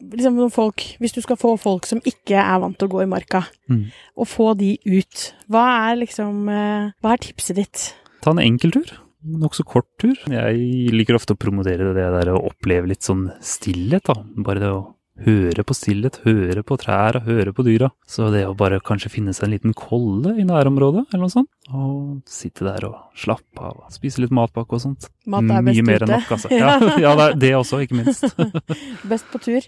liksom 0.00 0.36
når 0.38 0.52
folk, 0.54 0.76
Hvis 1.00 1.12
du 1.16 1.20
skal 1.22 1.36
få 1.36 1.56
folk 1.58 1.86
som 1.86 1.98
ikke 2.06 2.38
er 2.38 2.60
vant 2.60 2.78
til 2.78 2.88
å 2.88 2.90
gå 2.92 3.02
i 3.02 3.10
marka, 3.10 3.44
Mm. 3.68 3.90
og 4.16 4.26
få 4.26 4.56
de 4.56 4.78
ut, 4.86 5.32
hva 5.50 5.90
er 5.90 5.96
liksom 6.04 6.48
eh, 6.48 6.92
Hva 7.02 7.12
er 7.14 7.18
tipset 7.18 7.56
ditt? 7.56 7.94
Ta 8.22 8.30
en 8.30 8.38
enkel 8.38 8.70
tur. 8.70 8.86
Nokså 9.26 9.64
kort 9.66 9.86
tur. 9.98 10.14
Jeg 10.28 10.90
liker 10.92 11.14
ofte 11.14 11.34
å 11.34 11.38
promotere 11.38 11.92
det 11.92 12.06
der 12.24 12.32
å 12.32 12.40
oppleve 12.48 12.86
litt 12.88 13.02
sånn 13.02 13.32
stillhet, 13.42 14.04
da. 14.04 14.14
Bare 14.38 14.60
det 14.60 14.70
å 14.70 14.94
høre 15.24 15.64
på 15.66 15.76
stillhet, 15.76 16.20
høre 16.24 16.62
på 16.66 16.76
trærne, 16.80 17.22
høre 17.26 17.52
på 17.56 17.64
dyra. 17.66 17.90
Så 18.08 18.30
det 18.34 18.44
å 18.48 18.54
bare 18.58 18.80
kanskje 18.84 19.12
finne 19.12 19.34
seg 19.36 19.48
en 19.48 19.54
liten 19.54 19.74
kolle 19.76 20.34
i 20.40 20.46
nærområdet, 20.48 21.06
eller 21.10 21.24
noe 21.24 21.32
sånt, 21.32 21.50
og 21.70 22.20
sitte 22.30 22.66
der 22.66 22.86
og 22.88 22.96
slappe 23.18 23.64
av, 23.64 23.82
og 23.86 23.94
spise 23.94 24.24
litt 24.24 24.34
matpakke 24.34 24.78
og 24.78 24.84
sånt. 24.84 25.10
Mat 25.30 25.48
er 25.48 25.66
best 25.66 25.80
Mye 25.80 25.88
mer 25.90 26.06
enn 26.06 26.14
nok, 26.16 26.30
altså. 26.36 26.52
Ja, 26.60 26.76
ja 27.04 27.16
det, 27.18 27.26
er 27.26 27.42
det 27.44 27.52
også, 27.58 27.82
ikke 27.84 28.00
minst. 28.00 28.24
Best 29.10 29.28
på 29.32 29.42
tur. 29.42 29.66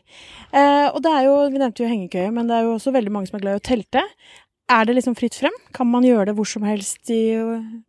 Eh, 0.52 0.88
og 0.92 1.02
det 1.04 1.12
er 1.12 1.28
jo, 1.28 1.36
vi 1.52 1.60
nevnte 1.60 1.84
jo 1.84 1.90
hengekøye, 1.90 2.32
men 2.34 2.48
det 2.48 2.58
er 2.58 2.66
jo 2.68 2.78
også 2.78 2.94
veldig 2.94 3.12
mange 3.14 3.30
som 3.30 3.38
er 3.38 3.46
glad 3.46 3.58
i 3.58 3.62
å 3.62 3.66
telte. 3.72 4.06
Er 4.72 4.86
det 4.88 4.96
liksom 4.96 5.16
fritt 5.18 5.36
frem? 5.36 5.54
Kan 5.76 5.90
man 5.90 6.06
gjøre 6.06 6.30
det 6.30 6.36
hvor 6.38 6.48
som 6.48 6.64
helst 6.64 7.10
i 7.12 7.36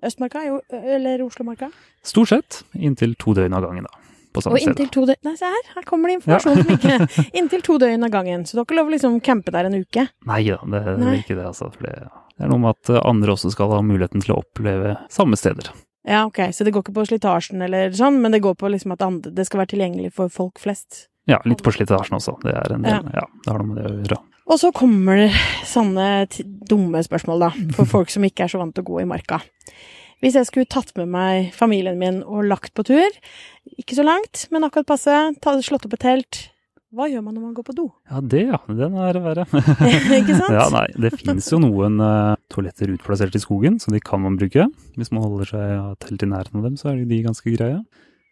Østmarka 0.03 0.41
eller 0.73 1.23
Oslomarka? 1.23 1.69
Stort 2.03 2.33
sett 2.33 2.63
inntil 2.75 3.15
to 3.21 3.35
døgn 3.37 3.55
av 3.55 3.63
gangen, 3.63 3.87
da. 3.87 4.02
På 4.33 4.41
samme 4.43 4.57
Og 4.57 4.65
inntil 4.65 4.89
to 4.93 5.05
døgn 5.09 5.29
Nei, 5.29 5.35
se 5.39 5.49
her, 5.49 5.69
her 5.75 5.85
kommer 5.87 6.09
det 6.09 6.19
informasjon 6.19 6.59
som 6.59 6.73
ikke 6.73 7.27
Inntil 7.39 7.63
to 7.65 7.77
døgn 7.81 8.07
av 8.07 8.11
gangen. 8.13 8.45
Så 8.49 8.57
du 8.57 8.63
har 8.63 8.77
lov 8.79 8.91
å 8.91 8.93
liksom 8.95 9.19
campe 9.23 9.53
der 9.53 9.69
en 9.69 9.77
uke. 9.77 10.07
Nei 10.29 10.41
da, 10.49 10.59
det, 10.73 10.83
er 10.97 11.15
ikke 11.19 11.37
det, 11.37 11.45
altså. 11.51 11.69
For 11.73 11.87
det, 11.87 11.95
er 12.41 12.51
noe 12.51 12.61
med 12.65 12.75
at 12.75 12.93
eh, 12.93 13.01
andre 13.05 13.35
også 13.35 13.53
skal 13.53 13.71
ha 13.75 13.81
muligheten 13.85 14.23
til 14.23 14.35
å 14.35 14.41
oppleve 14.41 14.97
samme 15.13 15.39
steder. 15.39 15.69
Ja, 16.03 16.25
ok, 16.27 16.49
så 16.51 16.65
det 16.65 16.73
går 16.75 16.83
ikke 16.83 16.97
på 16.97 17.05
slitasjen 17.07 17.63
eller 17.63 17.93
sånn, 17.95 18.17
men 18.19 18.35
det 18.35 18.41
går 18.43 18.57
på 18.59 18.67
liksom 18.73 18.97
at 18.97 19.05
andre, 19.05 19.31
det 19.31 19.45
skal 19.47 19.63
være 19.63 19.71
tilgjengelig 19.75 20.11
for 20.17 20.33
folk 20.33 20.59
flest. 20.59 21.05
Ja, 21.29 21.39
litt 21.47 21.63
på 21.63 21.71
slitasjen 21.71 22.17
også. 22.17 22.35
Det 22.43 22.51
er 22.51 22.75
en 22.75 22.83
del, 22.83 23.05
ja. 23.15 23.23
det 23.23 23.51
har 23.53 23.61
noe 23.61 23.69
med 23.69 23.79
det 23.79 23.87
å 23.87 23.95
gjøre. 24.01 24.19
Og 24.51 24.59
så 24.59 24.73
kommer 24.75 25.21
det 25.21 25.29
sånne 25.69 26.07
dumme 26.67 26.99
spørsmål, 27.05 27.45
da, 27.45 27.51
for 27.77 27.87
folk 27.87 28.11
som 28.11 28.25
ikke 28.27 28.43
er 28.43 28.51
så 28.51 28.59
vant 28.59 28.75
til 28.75 28.83
å 28.83 28.89
gå 28.89 29.03
i 29.03 29.07
marka. 29.07 29.39
Hvis 30.23 30.37
jeg 30.39 30.47
skulle 30.47 30.71
tatt 30.71 30.93
med 30.95 31.09
meg 31.11 31.51
familien 31.51 31.97
min 31.99 32.21
og 32.23 32.45
lagt 32.47 32.71
på 32.77 32.85
tur, 32.87 33.17
ikke 33.75 33.97
så 33.97 34.05
langt, 34.07 34.45
men 34.55 34.63
akkurat 34.63 34.87
passe, 34.93 35.17
slått 35.67 35.87
opp 35.89 35.97
et 35.97 36.03
telt, 36.05 36.39
hva 36.93 37.07
gjør 37.09 37.23
man 37.25 37.33
når 37.33 37.43
man 37.47 37.53
går 37.57 37.65
på 37.65 37.73
do? 37.75 37.87
Ja, 38.07 38.19
det 38.21 38.43
ja. 38.45 38.59
Den 38.69 38.95
er 39.01 39.17
verre. 39.19 39.43
ikke 40.21 40.37
sant? 40.37 40.53
Ja, 40.53 40.67
nei, 40.71 40.85
det 40.93 41.11
finnes 41.17 41.47
jo 41.49 41.57
noen 41.59 41.97
uh, 41.99 42.37
toaletter 42.53 42.93
utplassert 42.93 43.35
i 43.35 43.41
skogen, 43.41 43.79
så 43.81 43.91
de 43.91 43.99
kan 43.99 44.21
man 44.21 44.37
bruke. 44.37 44.67
Hvis 44.95 45.09
man 45.11 45.25
holder 45.25 45.49
seg 45.49 45.71
ja, 45.73 45.87
telt 46.05 46.23
i 46.23 46.29
nærheten 46.29 46.61
av 46.61 46.67
dem, 46.69 46.77
så 46.79 46.91
er 46.93 47.01
de 47.09 47.19
ganske 47.25 47.55
greie. 47.57 47.81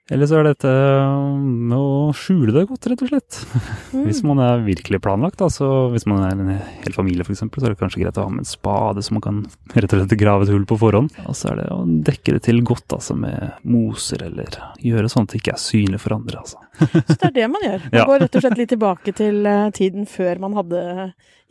Eller 0.10 0.26
så 0.28 0.40
er 0.42 0.48
dette 0.50 0.68
med 0.68 1.78
å 1.78 2.10
skjule 2.18 2.52
det 2.56 2.66
godt, 2.68 2.88
rett 2.92 3.04
og 3.06 3.12
slett. 3.14 3.42
Mm. 3.92 4.06
Hvis 4.08 4.22
man 4.24 4.40
er 4.40 4.62
virkelig 4.64 5.02
planlagt, 5.04 5.36
da, 5.42 5.50
så 5.52 5.66
hvis 5.92 6.06
man 6.08 6.22
er 6.24 6.32
en 6.40 6.48
hel 6.56 6.94
familie 6.96 7.26
f.eks., 7.28 7.42
så 7.44 7.66
er 7.68 7.74
det 7.74 7.80
kanskje 7.82 8.00
greit 8.06 8.16
å 8.16 8.24
ha 8.24 8.30
med 8.32 8.46
en 8.46 8.48
spade, 8.48 9.04
så 9.04 9.12
man 9.12 9.24
kan 9.26 9.42
rett 9.76 9.92
og 9.92 10.00
slett 10.06 10.16
grave 10.22 10.46
et 10.48 10.52
hull 10.54 10.64
på 10.70 10.78
forhånd. 10.80 11.12
Og 11.28 11.36
så 11.36 11.50
er 11.52 11.60
det 11.60 11.66
å 11.76 11.82
dekke 12.08 12.38
det 12.38 12.42
til 12.48 12.62
godt, 12.64 12.88
altså 12.96 13.18
med 13.20 13.58
moser, 13.68 14.24
eller 14.30 14.56
gjøre 14.80 15.12
sånn 15.12 15.28
at 15.28 15.36
det 15.36 15.42
ikke 15.42 15.58
er 15.58 15.62
synlig 15.66 16.00
for 16.06 16.16
andre, 16.16 16.40
altså. 16.40 16.64
Så 17.12 17.18
det 17.20 17.28
er 17.34 17.36
det 17.42 17.50
man 17.52 17.68
gjør. 17.68 17.84
Man 17.90 18.00
Ja. 18.00 18.08
går 18.08 18.24
rett 18.24 18.40
og 18.40 18.46
slett 18.48 18.58
litt 18.64 18.72
tilbake 18.72 19.14
til 19.20 19.44
eh, 19.52 19.68
tiden 19.76 20.08
før 20.10 20.40
man 20.48 20.56
hadde 20.56 20.86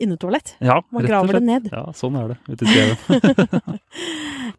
innetoalett. 0.01 0.55
Ja, 0.65 0.79
Man 0.89 1.05
graver 1.05 1.37
det 1.37 1.43
ned. 1.45 1.69
Ja, 1.69 1.85
sånn 1.93 2.17
er 2.17 2.33
det 2.33 2.39
ute 2.49 2.65
i 2.65 2.73
skauen. 2.73 3.77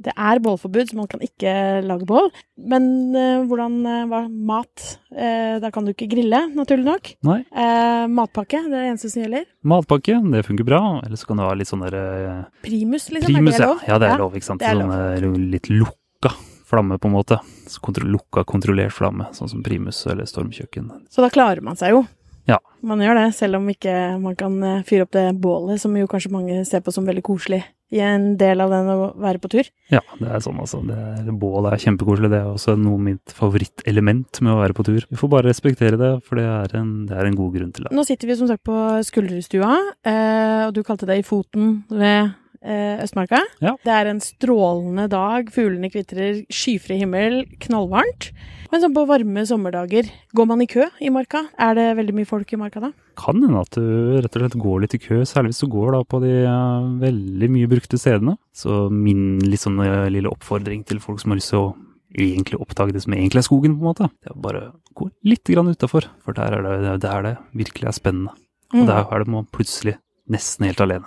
Det 0.03 0.13
er 0.15 0.39
bålforbud, 0.43 0.87
så 0.93 0.97
man 1.03 1.09
kan 1.11 1.21
ikke 1.27 1.53
lage 1.83 2.07
bål. 2.09 2.31
Men 2.71 2.87
eh, 3.19 3.43
hvordan 3.51 3.82
eh, 3.89 4.05
hva, 4.11 4.23
Mat. 4.31 4.85
Eh, 5.13 5.57
da 5.63 5.71
kan 5.75 5.87
du 5.87 5.93
ikke 5.93 6.09
grille, 6.13 6.45
naturlig 6.57 6.87
nok. 6.87 7.11
Nei. 7.29 7.41
Eh, 7.51 8.05
matpakke, 8.13 8.63
det 8.67 8.77
er 8.77 8.87
det 8.87 8.93
eneste 8.93 9.13
som 9.13 9.25
gjelder. 9.25 9.45
Matpakke, 9.73 10.19
det 10.35 10.45
funker 10.47 10.69
bra. 10.69 10.83
Eller 11.03 11.21
så 11.21 11.29
kan 11.29 11.41
du 11.41 11.47
ha 11.47 11.53
litt 11.59 11.71
sånn 11.71 11.85
der 11.87 11.99
eh, 11.99 12.41
Primus, 12.67 13.11
liksom. 13.11 13.29
Primus, 13.29 13.59
er 13.59 13.59
det 13.59 13.67
ja. 13.67 13.75
lov? 13.75 13.85
ja. 13.89 14.01
Det 14.03 14.09
er 14.09 14.25
lov, 14.25 14.41
ikke 14.41 14.51
sant. 14.53 14.65
Lov. 14.65 14.97
er 14.97 15.29
Sånn 15.29 15.51
litt 15.53 15.71
lukka 15.73 16.35
flamme, 16.73 16.99
på 16.99 17.09
en 17.09 17.17
måte. 17.19 17.39
Så 17.69 17.81
kontro 17.85 18.09
lukka, 18.09 18.47
kontrollert 18.49 18.95
flamme, 18.97 19.29
sånn 19.37 19.51
som 19.51 19.63
primus 19.65 20.07
eller 20.09 20.29
stormkjøkken. 20.29 20.89
Så 21.13 21.25
da 21.25 21.29
klarer 21.33 21.61
man 21.65 21.77
seg 21.77 21.93
jo. 21.97 22.05
Ja. 22.51 22.59
Man 22.83 23.03
gjør 23.03 23.21
det, 23.21 23.29
selv 23.39 23.61
om 23.61 23.69
ikke 23.71 23.93
man 24.23 24.35
kan 24.39 24.57
eh, 24.67 24.83
fyre 24.87 25.07
opp 25.07 25.15
det 25.15 25.29
bålet, 25.43 25.81
som 25.83 25.95
jo 25.97 26.11
kanskje 26.11 26.33
mange 26.35 26.65
ser 26.69 26.83
på 26.83 26.95
som 26.95 27.07
veldig 27.07 27.25
koselig 27.27 27.63
i 27.93 28.01
en 28.01 28.31
del 28.41 28.63
av 28.65 28.73
den 28.73 28.89
å 28.89 29.11
være 29.21 29.41
på 29.43 29.51
tur. 29.53 29.69
Ja, 29.93 30.01
det 30.17 30.31
er 30.33 30.41
sånn 30.43 30.61
altså. 30.63 30.81
Det 30.89 30.97
er, 30.97 31.29
bål 31.37 31.69
er 31.69 31.81
kjempekoselig. 31.83 32.31
Det 32.33 32.41
er 32.41 32.49
også 32.49 32.75
noe 32.81 32.97
av 32.97 33.07
mitt 33.11 33.35
favorittelement 33.37 34.41
med 34.41 34.55
å 34.55 34.61
være 34.63 34.77
på 34.79 34.87
tur. 34.89 35.07
Vi 35.11 35.19
får 35.21 35.33
bare 35.35 35.51
respektere 35.51 36.01
det, 36.01 36.13
for 36.25 36.41
det 36.41 36.47
er 36.49 36.77
en, 36.81 36.93
det 37.11 37.19
er 37.19 37.29
en 37.29 37.37
god 37.37 37.59
grunn 37.59 37.75
til 37.77 37.87
det. 37.87 37.93
Nå 37.93 38.07
sitter 38.09 38.33
vi 38.33 38.39
som 38.41 38.49
sagt 38.49 38.65
på 38.65 38.79
Skulderstua, 39.05 39.75
eh, 40.09 40.63
og 40.71 40.73
du 40.77 40.81
kalte 40.87 41.09
det 41.11 41.21
i 41.21 41.27
foten 41.27 41.83
ved 41.93 42.33
Østmarka. 42.63 43.41
Ja. 43.65 43.75
Det 43.83 43.93
er 43.93 44.11
en 44.11 44.21
strålende 44.23 45.09
dag, 45.11 45.51
fuglene 45.51 45.91
kvitrer, 45.93 46.45
skyfri 46.53 47.01
himmel, 47.01 47.43
knallvarmt. 47.65 48.31
Men 48.73 48.81
sånn 48.81 48.95
på 48.97 49.03
varme 49.05 49.43
sommerdager, 49.45 50.07
går 50.33 50.47
man 50.49 50.63
i 50.65 50.69
kø 50.71 50.87
i 51.03 51.11
marka? 51.13 51.43
Er 51.61 51.75
det 51.77 51.87
veldig 51.99 52.15
mye 52.17 52.29
folk 52.29 52.55
i 52.55 52.61
marka 52.61 52.81
da? 52.81 52.93
Kan 53.21 53.43
hende 53.45 53.61
at 53.61 53.77
du 53.77 53.83
rett 54.23 54.39
og 54.39 54.45
slett 54.47 54.57
går 54.63 54.85
litt 54.85 54.97
i 54.97 55.01
kø, 55.03 55.19
særlig 55.29 55.53
hvis 55.53 55.61
du 55.61 55.69
går 55.75 55.93
da 55.93 56.01
på 56.09 56.23
de 56.23 56.31
eh, 56.47 56.87
veldig 57.03 57.51
mye 57.53 57.69
brukte 57.69 58.01
stedene. 58.01 58.39
Så 58.57 58.87
min 58.89 59.43
litt 59.45 59.61
sånn 59.61 59.77
eh, 59.85 60.07
lille 60.15 60.33
oppfordring 60.33 60.87
til 60.89 61.03
folk 61.05 61.21
som 61.21 61.35
har 61.35 61.43
lyst 61.43 61.53
til 61.53 61.61
å 61.61 61.73
egentlig 62.17 62.61
oppdage 62.61 62.93
det 62.97 63.03
som 63.05 63.13
egentlig 63.17 63.43
er 63.43 63.49
skogen, 63.49 63.77
på 63.77 63.85
en 63.85 63.91
måte, 63.91 64.09
det 64.21 64.31
er 64.31 64.37
å 64.37 64.45
bare 64.45 64.63
gå 64.97 65.09
litt 65.25 65.49
utafor, 65.49 66.09
for 66.25 66.37
der 66.37 66.59
er 66.59 66.63
det 66.63 66.99
der 67.05 67.23
det 67.25 67.37
virkelig 67.57 67.89
er 67.89 67.97
spennende. 67.97 68.35
Og 68.73 68.83
Mm. 68.83 68.87
der 68.87 69.05
er 69.05 69.19
det 69.19 69.29
man 69.29 69.47
plutselig 69.53 69.99
nesten 70.29 70.65
helt 70.67 70.81
alene. 70.81 71.05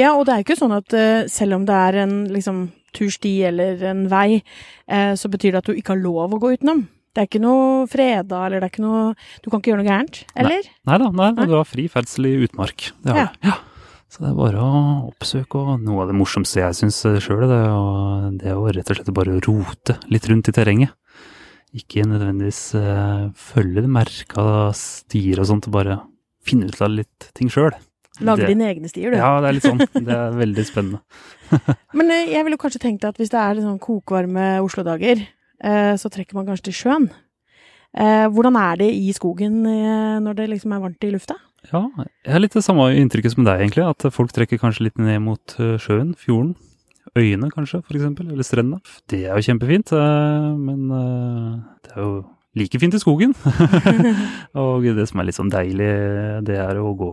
Ja, 0.00 0.14
og 0.14 0.24
det 0.26 0.34
er 0.34 0.44
ikke 0.44 0.58
sånn 0.58 0.74
at 0.76 0.94
uh, 0.96 1.24
selv 1.30 1.58
om 1.58 1.64
det 1.68 1.76
er 1.90 2.00
en 2.04 2.16
liksom, 2.32 2.66
tursti 2.96 3.36
eller 3.48 3.82
en 3.90 4.06
vei, 4.12 4.42
uh, 4.90 5.14
så 5.18 5.30
betyr 5.32 5.54
det 5.56 5.62
at 5.62 5.70
du 5.70 5.74
ikke 5.78 5.94
har 5.96 6.02
lov 6.02 6.34
å 6.36 6.40
gå 6.42 6.54
utenom. 6.56 6.86
Det 7.14 7.22
er 7.22 7.28
ikke 7.28 7.44
noe 7.44 7.84
freda, 7.86 8.40
eller 8.46 8.58
det 8.58 8.66
er 8.66 8.72
ikke 8.72 8.82
noe 8.82 9.02
Du 9.44 9.46
kan 9.46 9.60
ikke 9.60 9.70
gjøre 9.70 9.84
noe 9.84 9.86
gærent, 9.86 10.24
eller? 10.34 10.66
Nei 10.90 10.96
da, 10.98 11.10
nei, 11.14 11.28
Nei. 11.36 11.46
du 11.46 11.54
har 11.54 11.68
fri 11.68 11.84
ferdsel 11.92 12.26
i 12.26 12.34
utmark. 12.48 12.88
Det 13.04 13.12
har 13.14 13.20
Ja. 13.20 13.28
du. 13.30 13.48
Ja. 13.52 13.60
Så 14.10 14.22
det 14.22 14.28
er 14.30 14.34
bare 14.38 14.62
å 14.62 14.80
oppsøke, 15.08 15.58
og 15.58 15.80
noe 15.82 16.02
av 16.02 16.10
det 16.10 16.14
morsomste 16.18 16.60
jeg 16.60 16.74
syns 16.78 17.00
sjøl, 17.22 17.46
det, 17.50 17.62
det 18.42 18.50
er 18.50 18.58
å 18.58 18.66
rett 18.70 18.90
og 18.90 18.98
slett 18.98 19.14
bare 19.14 19.38
rote 19.42 19.96
litt 20.10 20.28
rundt 20.30 20.50
i 20.50 20.54
terrenget. 20.54 20.92
Ikke 21.74 22.04
nødvendigvis 22.06 22.60
uh, 22.78 23.30
følge 23.34 23.82
det 23.82 23.90
merka 23.90 24.44
stier 24.78 25.40
og 25.42 25.48
sånt, 25.50 25.66
og 25.66 25.74
bare 25.74 25.96
finne 26.46 26.68
ut 26.70 26.82
av 26.84 26.92
litt 26.94 27.30
ting 27.34 27.50
sjøl. 27.50 27.74
Lage 28.22 28.46
dine 28.46 28.68
egne 28.70 28.90
stier, 28.90 29.10
du. 29.10 29.18
Ja, 29.18 29.32
det 29.42 29.48
er 29.48 29.56
litt 29.56 29.66
sånn. 29.66 29.80
Det 29.94 30.14
er 30.14 30.36
veldig 30.38 30.64
spennende. 30.68 31.00
Men 31.98 32.12
eh, 32.14 32.30
jeg 32.30 32.46
ville 32.46 32.58
kanskje 32.60 32.82
tenkt 32.84 33.06
at 33.08 33.18
hvis 33.18 33.32
det 33.32 33.40
er 33.40 33.62
sånn 33.62 33.80
kokvarme 33.82 34.60
Oslo-dager, 34.62 35.24
eh, 35.64 35.94
så 35.98 36.10
trekker 36.12 36.38
man 36.38 36.46
kanskje 36.46 36.68
til 36.68 36.76
sjøen. 36.78 37.08
Eh, 37.94 38.26
hvordan 38.34 38.58
er 38.58 38.78
det 38.82 38.90
i 38.94 39.10
skogen 39.14 39.62
når 39.64 40.38
det 40.38 40.48
liksom 40.52 40.74
er 40.74 40.84
varmt 40.84 41.06
i 41.06 41.10
lufta? 41.14 41.38
Ja, 41.70 41.86
jeg 41.96 42.32
har 42.34 42.42
litt 42.42 42.54
det 42.54 42.64
samme 42.66 42.90
inntrykket 42.92 43.34
som 43.34 43.46
deg, 43.46 43.64
egentlig. 43.64 43.86
At 43.88 44.06
folk 44.14 44.34
trekker 44.36 44.60
kanskje 44.62 44.90
litt 44.90 45.00
ned 45.00 45.22
mot 45.24 45.56
sjøen, 45.56 46.12
fjorden. 46.20 46.54
Øyene, 47.14 47.50
kanskje, 47.52 47.80
for 47.86 47.96
eksempel. 47.96 48.28
Eller 48.34 48.46
strendene. 48.46 48.82
Det 49.10 49.24
er 49.24 49.38
jo 49.38 49.46
kjempefint, 49.46 49.94
men 49.94 50.86
det 50.90 51.94
er 51.94 52.02
jo 52.02 52.12
like 52.58 52.78
fint 52.80 52.94
i 52.94 53.00
skogen. 53.02 53.34
og 54.60 54.86
det 54.96 55.06
som 55.10 55.20
er 55.20 55.28
litt 55.28 55.38
sånn 55.38 55.52
deilig, 55.52 55.90
det 56.46 56.58
er 56.62 56.80
å 56.80 56.94
gå 56.98 57.12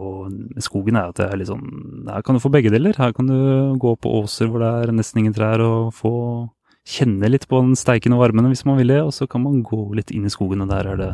skogen, 0.63 0.99
er 0.99 1.11
at 1.11 1.19
det 1.19 1.27
er 1.27 1.41
litt 1.41 1.51
sånn 1.51 2.07
Her 2.09 2.25
kan 2.25 2.37
du 2.37 2.43
få 2.43 2.53
begge 2.53 2.73
deler. 2.73 2.97
Her 2.97 3.15
kan 3.17 3.29
du 3.29 3.77
gå 3.81 3.95
på 3.97 4.15
åser 4.21 4.51
hvor 4.51 4.63
det 4.63 4.71
er 4.71 4.95
nesten 4.95 5.23
ingen 5.23 5.37
trær, 5.37 5.63
og 5.65 5.93
få 5.97 6.13
kjenne 6.87 7.29
litt 7.29 7.43
på 7.47 7.59
den 7.61 7.75
steikende 7.77 8.17
varmen 8.17 8.47
hvis 8.49 8.63
man 8.65 8.79
vil 8.79 8.89
det, 8.89 9.01
og 9.05 9.11
så 9.13 9.27
kan 9.29 9.43
man 9.43 9.59
gå 9.63 9.83
litt 9.95 10.09
inn 10.11 10.25
i 10.25 10.31
skogen, 10.33 10.63
og 10.65 10.69
der 10.71 10.87
er 10.89 10.97
det 10.97 11.09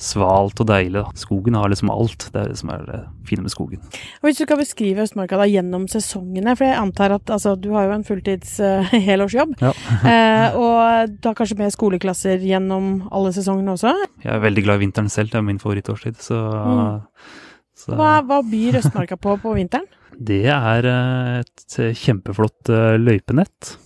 svalt 0.00 0.56
og 0.62 0.66
deilig. 0.70 1.02
Skogen 1.20 1.58
har 1.60 1.68
liksom 1.68 1.90
alt. 1.92 2.24
Det 2.32 2.40
er 2.40 2.48
det 2.48 2.56
som 2.56 2.70
er 2.72 2.86
det 2.88 3.00
fine 3.28 3.44
med 3.44 3.52
skogen. 3.52 3.82
Og 4.22 4.30
hvis 4.30 4.38
du 4.40 4.46
skal 4.46 4.56
beskrive 4.62 5.04
Østmarka 5.04 5.36
da 5.36 5.44
gjennom 5.50 5.84
sesongene, 5.92 6.54
for 6.56 6.64
jeg 6.64 6.78
antar 6.80 7.12
at 7.18 7.28
altså, 7.36 7.52
du 7.60 7.68
har 7.76 7.84
jo 7.90 7.98
en 7.98 8.06
fulltids 8.08 8.54
uh, 8.64 8.88
helårsjobb, 9.10 9.52
Ja. 9.60 9.74
eh, 10.14 10.56
og 10.56 11.12
da 11.20 11.34
kanskje 11.36 11.58
med 11.60 11.74
skoleklasser 11.76 12.40
gjennom 12.40 13.02
alle 13.12 13.34
sesongene 13.36 13.76
også. 13.76 13.92
Jeg 14.24 14.32
er 14.38 14.40
veldig 14.46 14.64
glad 14.64 14.80
i 14.80 14.84
vinteren 14.86 15.12
selv, 15.12 15.34
det 15.34 15.42
er 15.42 15.46
min 15.50 15.60
favorittårstid. 15.60 16.16
Så, 16.24 16.40
Mm. 16.40 17.04
så 17.76 17.94
Hva, 17.96 18.10
hva 18.24 18.40
byr 18.44 18.80
Østmarka 18.80 19.16
på 19.20 19.36
på 19.44 19.52
vinteren? 19.56 19.84
det 20.20 20.42
er 20.52 20.84
eh, 20.88 21.44
et 21.44 21.76
kjempeflott 21.96 22.68
eh, 22.72 22.96
løypenett 23.00 23.76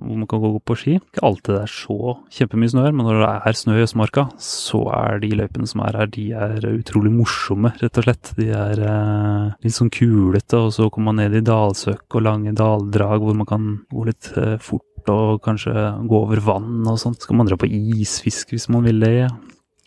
hvor 0.00 0.18
man 0.18 0.28
kan 0.30 0.42
gå 0.42 0.50
på 0.66 0.76
ski. 0.78 0.94
Ikke 0.98 1.24
alltid 1.26 1.54
det 1.54 1.60
er 1.62 1.72
så 1.72 2.14
kjempemye 2.34 2.72
snø 2.72 2.86
her, 2.86 2.96
men 2.96 3.06
når 3.08 3.20
det 3.20 3.30
er 3.34 3.58
snø 3.58 3.76
i 3.78 3.84
Østmarka, 3.84 4.26
så 4.42 4.80
er 4.94 5.20
de 5.22 5.30
løypene 5.38 5.68
som 5.70 5.84
er 5.86 6.00
her, 6.00 6.10
de 6.14 6.26
er 6.46 6.66
utrolig 6.72 7.12
morsomme, 7.14 7.74
rett 7.80 8.00
og 8.00 8.08
slett. 8.08 8.32
De 8.38 8.48
er 8.54 8.82
eh, 8.82 9.54
litt 9.64 9.76
sånn 9.76 9.92
kulete, 9.94 10.60
og 10.60 10.74
så 10.76 10.88
kommer 10.90 11.12
man 11.12 11.22
ned 11.22 11.38
i 11.38 11.44
dalsøkk 11.46 12.18
og 12.18 12.26
lange 12.26 12.56
daldrag 12.58 13.22
hvor 13.22 13.38
man 13.38 13.48
kan 13.48 13.70
gå 13.92 14.08
litt 14.10 14.32
eh, 14.40 14.56
fort 14.62 15.10
og 15.12 15.42
kanskje 15.44 15.72
gå 16.08 16.20
over 16.26 16.40
vann 16.40 16.86
og 16.88 17.00
sånt. 17.00 17.20
Så 17.20 17.30
kan 17.30 17.42
man 17.42 17.50
dra 17.50 17.58
på 17.60 17.68
isfiske 17.68 18.56
hvis 18.56 18.70
man 18.72 18.86
vil 18.86 19.02
det. 19.04 19.28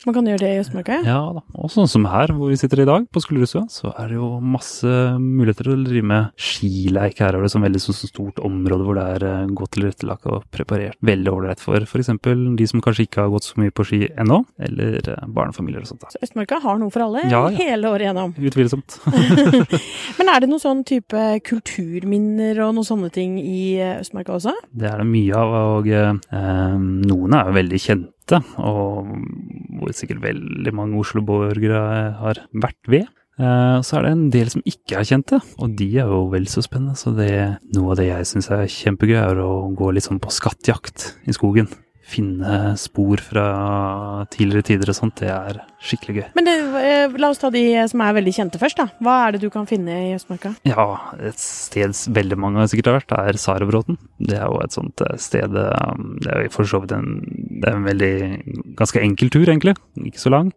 Man 0.08 0.16
kan 0.16 0.28
gjøre 0.30 0.40
det 0.40 0.50
i 0.56 0.60
Østmarka? 0.62 1.02
Ja 1.04 1.20
da. 1.36 1.42
Og 1.60 1.72
sånn 1.74 1.90
som 1.92 2.06
her, 2.08 2.32
hvor 2.32 2.48
vi 2.48 2.56
sitter 2.60 2.80
i 2.80 2.88
dag, 2.88 3.06
på 3.12 3.20
Skullerudstua, 3.20 3.66
så 3.72 3.90
er 4.00 4.08
det 4.14 4.16
jo 4.18 4.30
masse 4.40 4.88
muligheter 5.20 5.68
til 5.68 5.74
å 5.76 5.84
drive 5.84 6.08
med 6.08 6.30
skileik. 6.40 7.20
Her 7.20 7.36
er 7.36 7.44
det 7.44 7.50
sånn 7.52 7.66
veldig 7.66 7.82
så 7.84 7.96
stort 7.98 8.40
område 8.40 8.86
hvor 8.88 8.96
det 8.96 9.04
er 9.18 9.26
eh, 9.28 9.52
godt 9.58 9.74
tilrettelagt 9.76 10.30
og 10.32 10.46
preparert. 10.56 10.96
Veldig 11.06 11.34
ålreit 11.34 11.60
for 11.64 11.84
f.eks. 11.84 12.14
de 12.24 12.68
som 12.72 12.82
kanskje 12.86 13.04
ikke 13.10 13.26
har 13.26 13.34
gått 13.36 13.50
så 13.50 13.60
mye 13.60 13.76
på 13.76 13.86
ski 13.90 14.02
ennå, 14.16 14.40
eller 14.70 14.98
eh, 15.04 15.28
barnefamilier 15.28 15.84
og 15.84 15.92
sånt. 15.92 16.06
da. 16.06 16.14
Så 16.16 16.24
Østmarka 16.24 16.62
har 16.64 16.80
noe 16.80 16.94
for 16.96 17.04
alle 17.10 17.26
Ja, 17.28 17.44
ja. 17.52 17.58
hele 17.60 17.92
året 17.92 18.08
gjennom. 18.08 18.32
Utvilsomt. 18.48 19.00
Men 20.18 20.32
er 20.32 20.40
det 20.46 20.50
noen 20.54 20.64
sånn 20.64 20.86
type 20.88 21.26
kulturminner 21.48 22.64
og 22.66 22.76
noen 22.78 22.88
sånne 22.88 23.12
ting 23.14 23.38
i 23.44 23.76
eh, 23.82 23.98
Østmarka 24.02 24.38
også? 24.40 24.56
Det 24.72 24.88
er 24.88 25.02
det 25.04 25.10
mye 25.12 25.36
av, 25.44 25.58
og 25.78 25.92
eh, 25.92 26.14
noen 26.80 27.36
er 27.38 27.50
jo 27.52 27.58
veldig 27.60 27.82
kjente, 27.84 28.14
og 28.36 29.08
hvor 29.78 29.94
sikkert 29.96 30.24
veldig 30.26 30.74
mange 30.76 31.00
Oslo-borgere 31.00 31.80
har 32.20 32.42
vært 32.52 32.92
ved. 32.92 33.08
Eh, 33.38 33.80
så 33.86 33.98
er 33.98 34.06
det 34.06 34.12
en 34.12 34.30
del 34.34 34.50
som 34.50 34.64
ikke 34.66 34.98
er 34.98 35.08
kjente, 35.08 35.40
og 35.62 35.76
de 35.78 35.90
er 36.02 36.10
jo 36.10 36.24
vel 36.34 36.48
så 36.50 36.64
spennende. 36.66 36.98
Så 36.98 37.14
det, 37.18 37.32
noe 37.78 37.94
av 37.94 38.00
det 38.02 38.10
jeg 38.10 38.30
syns 38.32 38.50
er 38.54 38.66
kjempegøy, 38.66 39.18
er 39.22 39.44
å 39.44 39.52
gå 39.78 39.92
litt 39.94 40.08
sånn 40.08 40.22
på 40.24 40.34
skattjakt 40.34 41.12
i 41.30 41.36
skogen. 41.38 41.70
Finne 42.08 42.72
spor 42.80 43.20
fra 43.20 43.46
tidligere 44.32 44.64
tider 44.70 44.92
og 44.94 44.96
sånt. 44.96 45.18
Det 45.20 45.28
er 45.28 45.60
skikkelig 45.84 46.16
gøy. 46.16 46.28
Men 46.38 46.48
det, 46.48 46.54
eh, 46.80 47.18
la 47.20 47.32
oss 47.34 47.42
ta 47.42 47.50
de 47.52 47.64
som 47.92 48.04
er 48.06 48.16
veldig 48.16 48.34
kjente 48.38 48.62
først, 48.62 48.80
da. 48.80 48.88
Hva 49.04 49.16
er 49.26 49.36
det 49.36 49.42
du 49.42 49.50
kan 49.52 49.68
finne 49.68 49.92
i 50.06 50.14
Østmarka? 50.16 50.54
Ja, 50.64 50.88
et 51.20 51.42
sted 51.42 51.92
veldig 51.92 52.38
mange 52.40 52.64
sikkert 52.72 52.92
har 52.92 53.00
vært, 53.02 53.18
er 53.18 53.42
Sarabråten. 53.42 54.00
Det 54.24 54.40
er 54.40 54.48
jo 54.48 54.62
et 54.64 54.78
sånt 54.78 55.04
eh, 55.04 55.18
sted 55.20 55.52
eh, 55.52 56.06
Det 56.24 56.32
er 56.32 56.48
for 56.54 56.64
så 56.64 56.80
vidt 56.84 56.96
en, 56.96 57.20
det 57.60 57.68
er 57.68 57.76
en 57.76 57.90
veldig 57.92 58.16
ganske 58.80 59.04
enkel 59.04 59.30
tur, 59.34 59.46
egentlig. 59.46 59.76
Ikke 60.08 60.24
så 60.24 60.32
lang. 60.32 60.54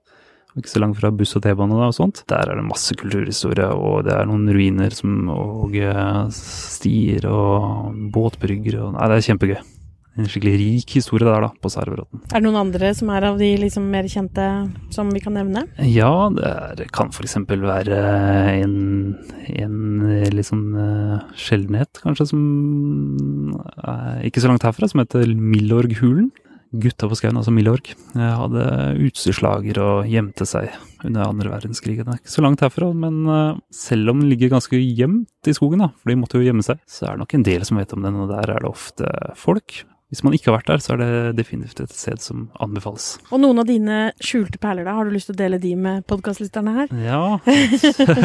Ikke 0.59 0.71
så 0.71 0.81
langt 0.83 0.99
fra 0.99 1.13
buss 1.15 1.37
og 1.39 1.45
T-bane 1.45 1.77
og 1.79 1.95
sånt. 1.95 2.25
Der 2.31 2.51
er 2.51 2.59
det 2.59 2.67
masse 2.67 2.95
kulturhistorie, 2.99 3.69
og 3.71 4.07
det 4.07 4.15
er 4.17 4.27
noen 4.27 4.49
ruiner 4.51 4.95
som, 4.95 5.29
og 5.31 5.77
eh, 5.79 6.25
stier 6.35 7.27
og 7.31 7.95
båtbrygger 8.15 8.81
og 8.85 8.97
Nei, 8.97 9.11
det 9.11 9.21
er 9.21 9.29
kjempegøy. 9.31 9.61
En 10.18 10.27
skikkelig 10.27 10.59
rik 10.59 10.94
historie 10.99 11.27
der, 11.29 11.44
da, 11.46 11.51
på 11.62 11.70
Sarabråten. 11.70 12.23
Er 12.31 12.40
det 12.40 12.46
noen 12.49 12.59
andre 12.64 12.90
som 12.99 13.12
er 13.14 13.29
av 13.29 13.38
de 13.40 13.49
liksom 13.62 13.87
mer 13.92 14.09
kjente 14.11 14.46
som 14.92 15.11
vi 15.14 15.23
kan 15.23 15.37
nevne? 15.38 15.64
Ja, 15.87 16.29
det 16.35 16.51
er, 16.51 16.85
kan 16.94 17.12
f.eks. 17.14 17.38
være 17.46 18.01
en, 18.59 18.77
en 19.55 19.79
litt 20.35 20.51
sånn 20.51 20.66
eh, 20.75 21.16
sjeldenhet, 21.38 22.03
kanskje, 22.03 22.31
som 22.33 22.44
er 23.87 24.27
ikke 24.27 24.42
så 24.42 24.51
langt 24.51 24.66
herfra, 24.66 24.90
som 24.90 25.05
heter 25.05 25.31
Milorghulen. 25.31 26.31
Gutta 26.70 27.09
på 27.11 27.16
skauen, 27.18 27.35
altså 27.35 27.51
Milorg, 27.51 27.88
eh, 28.14 28.35
hadde 28.38 28.64
utstyrslager 29.07 29.81
og 29.83 30.11
gjemte 30.11 30.46
seg 30.46 30.68
under 31.07 31.25
andre 31.27 31.51
verdenskrig. 31.51 31.96
Det 31.99 32.07
er 32.07 32.20
ikke 32.20 32.35
så 32.35 32.44
langt 32.44 32.62
herfra, 32.62 32.92
men 32.94 33.25
eh, 33.27 33.59
selv 33.75 34.12
om 34.12 34.20
den 34.23 34.31
ligger 34.31 34.53
ganske 34.53 34.79
gjemt 34.79 35.51
i 35.51 35.55
skogen, 35.57 35.83
da, 35.83 35.90
for 35.99 36.12
de 36.12 36.18
måtte 36.20 36.38
jo 36.38 36.46
gjemme 36.46 36.66
seg, 36.66 36.79
så 36.87 37.09
er 37.09 37.16
det 37.16 37.25
nok 37.25 37.35
en 37.38 37.46
del 37.49 37.66
som 37.66 37.81
vet 37.81 37.96
om 37.96 38.07
den, 38.07 38.20
og 38.23 38.31
der 38.31 38.55
er 38.55 38.62
det 38.62 38.70
ofte 38.70 39.11
folk. 39.38 39.81
Hvis 40.11 40.25
man 40.27 40.35
ikke 40.35 40.51
har 40.51 40.59
vært 40.59 40.70
der, 40.73 40.83
så 40.83 40.94
er 40.94 41.01
det 41.01 41.37
definitivt 41.38 41.81
et 41.85 41.92
sted 41.94 42.18
som 42.23 42.49
anbefales. 42.62 43.12
Og 43.31 43.38
noen 43.42 43.62
av 43.62 43.68
dine 43.68 43.99
skjulte 44.18 44.59
perler, 44.59 44.87
da? 44.88 44.96
Har 44.99 45.07
du 45.07 45.14
lyst 45.14 45.31
til 45.31 45.37
å 45.37 45.40
dele 45.40 45.61
de 45.62 45.70
med 45.79 46.03
podkastlytterne 46.11 46.75
her? 46.75 46.94
Ja, 46.99 47.38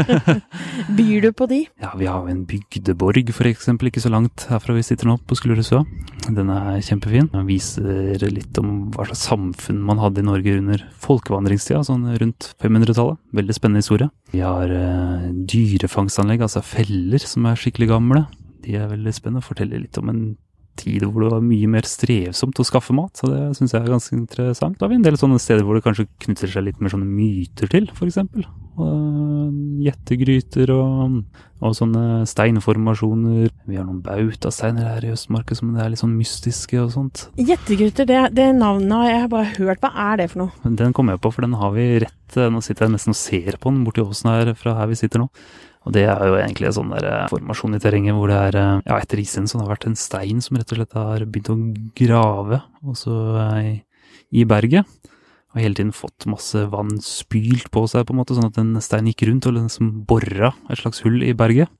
Byr 0.97 1.27
du 1.27 1.29
på 1.37 1.45
de? 1.51 1.59
Ja, 1.81 1.91
vi 1.97 2.07
har 2.09 2.23
jo 2.25 2.33
en 2.33 2.45
bygdeborg 2.49 3.29
eksempel, 3.51 3.91
ikke 3.91 4.01
så 4.03 4.09
langt 4.09 4.47
herfra 4.49 4.75
vi 4.75 4.85
sitter 4.85 5.09
nå, 5.09 5.19
på 5.29 5.37
Skullerudstua. 5.37 5.83
Den 6.25 6.49
er 6.49 6.81
kjempefin. 6.85 7.29
Den 7.33 7.45
viser 7.49 8.25
litt 8.33 8.57
om 8.61 8.89
hva 8.95 9.05
slags 9.09 9.25
samfunn 9.29 9.83
man 9.85 10.01
hadde 10.01 10.23
i 10.23 10.27
Norge 10.27 10.57
under 10.57 10.85
folkevandringstida, 11.05 11.83
sånn 11.85 12.07
rundt 12.21 12.49
500-tallet. 12.63 13.21
Veldig 13.37 13.57
spennende 13.57 13.83
historie. 13.83 14.09
Vi 14.33 14.41
har 14.41 14.73
eh, 14.73 15.29
dyrefangstanlegg, 15.53 16.41
altså 16.47 16.65
feller, 16.65 17.21
som 17.21 17.45
er 17.49 17.61
skikkelig 17.61 17.91
gamle. 17.93 18.25
De 18.65 18.73
er 18.79 18.89
veldig 18.89 19.13
spennende. 19.13 19.45
Forteller 19.45 19.83
litt 19.83 20.01
om 20.01 20.09
en 20.09 20.23
tid 20.79 21.05
hvor 21.05 21.25
det 21.25 21.31
var 21.33 21.45
mye 21.45 21.69
mer 21.71 21.87
strevsomt 21.87 22.59
å 22.61 22.67
skaffe 22.67 22.95
mat, 22.95 23.15
så 23.17 23.29
det 23.31 23.41
syns 23.57 23.73
jeg 23.75 23.81
er 23.81 23.93
ganske 23.93 24.15
interessant. 24.17 24.77
Da 24.79 24.85
har 24.85 24.93
vi 24.93 24.99
en 24.99 25.07
del 25.07 25.17
sånne 25.19 25.39
steder 25.41 25.65
hvor 25.65 25.77
det 25.77 25.85
kanskje 25.85 26.07
knytter 26.25 26.51
seg 26.51 26.67
litt 26.67 26.79
mer 26.83 26.93
sånne 26.93 27.07
myter 27.09 27.71
til, 27.71 27.89
f.eks. 27.95 28.21
Gjettegryter 29.85 30.71
og, 30.75 31.19
og 31.63 31.75
sånne 31.77 32.25
steinformasjoner. 32.27 33.53
Vi 33.69 33.79
har 33.79 33.85
noen 33.87 34.01
bautasteiner 34.03 34.89
her 34.89 35.07
i 35.07 35.13
Østmarka 35.13 35.55
som 35.57 35.71
er 35.79 35.93
litt 35.93 36.01
sånn 36.01 36.17
mystiske 36.17 36.81
og 36.83 36.91
sånt. 36.95 37.27
Gjettegryter, 37.39 38.09
det, 38.09 38.19
det 38.35 38.49
navnet 38.57 38.97
har 38.99 39.13
jeg 39.13 39.31
bare 39.31 39.53
hørt. 39.59 39.83
Hva 39.85 39.93
er 40.11 40.23
det 40.23 40.31
for 40.33 40.45
noe? 40.45 40.75
Den 40.81 40.95
kommer 40.95 41.15
jeg 41.15 41.23
på, 41.23 41.31
for 41.37 41.47
den 41.47 41.55
har 41.59 41.71
vi 41.75 41.87
rett 42.03 42.11
Nå 42.35 42.59
sitter 42.65 42.87
jeg 42.87 42.95
nesten 42.95 43.13
og 43.13 43.17
ser 43.19 43.55
på 43.61 43.71
den 43.71 43.83
borti 43.85 44.01
åsen 44.01 44.31
her 44.31 44.49
fra 44.57 44.73
her 44.79 44.89
vi 44.89 44.97
sitter 44.99 45.21
nå. 45.21 45.29
Og 45.85 45.93
det 45.93 46.07
er 46.09 46.21
jo 46.25 46.37
egentlig 46.39 46.69
en 46.71 46.77
sånn 46.79 46.93
der 46.95 47.07
eh, 47.11 47.25
formasjon 47.29 47.77
i 47.77 47.81
terrenget 47.81 48.17
hvor 48.17 48.31
det 48.31 48.37
er 48.49 48.59
eh, 48.61 48.77
Ja, 48.87 48.97
etter 48.97 49.21
isen 49.21 49.45
det 49.49 49.59
har 49.61 49.69
vært 49.69 49.87
en 49.89 49.97
stein 49.99 50.41
som 50.41 50.57
rett 50.57 50.71
og 50.73 50.79
slett 50.79 50.97
har 50.97 51.25
begynt 51.29 51.51
å 51.53 51.57
grave 51.97 52.61
også 52.85 53.17
i, 53.61 53.75
i 54.33 54.47
berget. 54.49 54.89
Og 55.55 55.61
hele 55.63 55.77
tiden 55.77 55.95
fått 55.95 56.25
masse 56.27 56.65
vann 56.73 56.97
spylt 56.99 57.69
på 57.71 57.85
seg, 57.87 58.03
på 58.03 58.11
en 58.11 58.19
måte, 58.19 58.35
sånn 58.35 58.49
at 58.49 58.57
en 58.59 58.73
stein 58.83 59.07
gikk 59.07 59.23
rundt 59.29 59.47
og 59.47 59.55
liksom 59.55 59.91
bora 60.09 60.51
et 60.67 60.81
slags 60.81 60.99
hull 61.05 61.21
i 61.23 61.31
berget. 61.37 61.71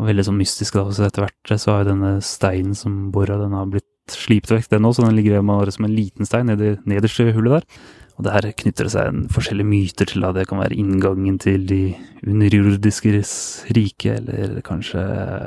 Og 0.00 0.08
veldig 0.08 0.24
sånn 0.24 0.38
mystisk 0.38 0.78
da, 0.78 0.86
så 0.88 1.04
etter 1.04 1.26
hvert 1.26 1.52
så 1.52 1.74
har 1.74 1.82
jo 1.82 1.90
denne 1.90 2.14
steinen 2.24 2.72
som 2.78 3.10
bora, 3.12 3.36
den 3.42 3.52
har 3.52 3.68
blitt 3.68 3.88
slipt 4.10 4.50
vekk 4.50 4.70
den 4.72 4.88
òg, 4.88 4.96
så 4.96 5.04
den 5.04 5.18
ligger 5.18 5.44
bare 5.44 5.74
som 5.74 5.84
en 5.84 5.92
liten 5.94 6.26
stein 6.26 6.48
nederst 6.48 7.20
i 7.20 7.34
hullet 7.36 7.60
der. 7.60 7.82
Og 8.18 8.26
der 8.26 8.50
knytter 8.52 8.88
det 8.88 8.92
seg 8.94 9.08
en 9.08 9.22
forskjellige 9.32 9.68
myter 9.68 10.10
til 10.12 10.26
at 10.28 10.36
det 10.36 10.46
kan 10.50 10.60
være 10.60 10.76
inngangen 10.78 11.38
til 11.42 11.64
de 11.68 11.80
underjordiskes 12.28 13.32
rike, 13.74 14.18
eller 14.20 14.60
kanskje 14.66 15.02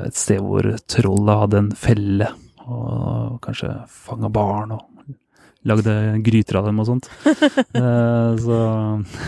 et 0.08 0.18
sted 0.18 0.42
hvor 0.44 0.66
trollet 0.90 1.42
hadde 1.44 1.62
en 1.62 1.72
felle, 1.78 2.28
og 2.66 3.38
kanskje 3.44 3.70
fanga 3.86 4.30
barn 4.32 4.74
og 4.76 4.84
lagde 5.66 5.92
gryter 6.22 6.60
av 6.60 6.68
dem 6.68 6.82
og 6.82 6.88
sånt. 6.90 7.08
Eh, 7.76 8.36
så 8.40 8.58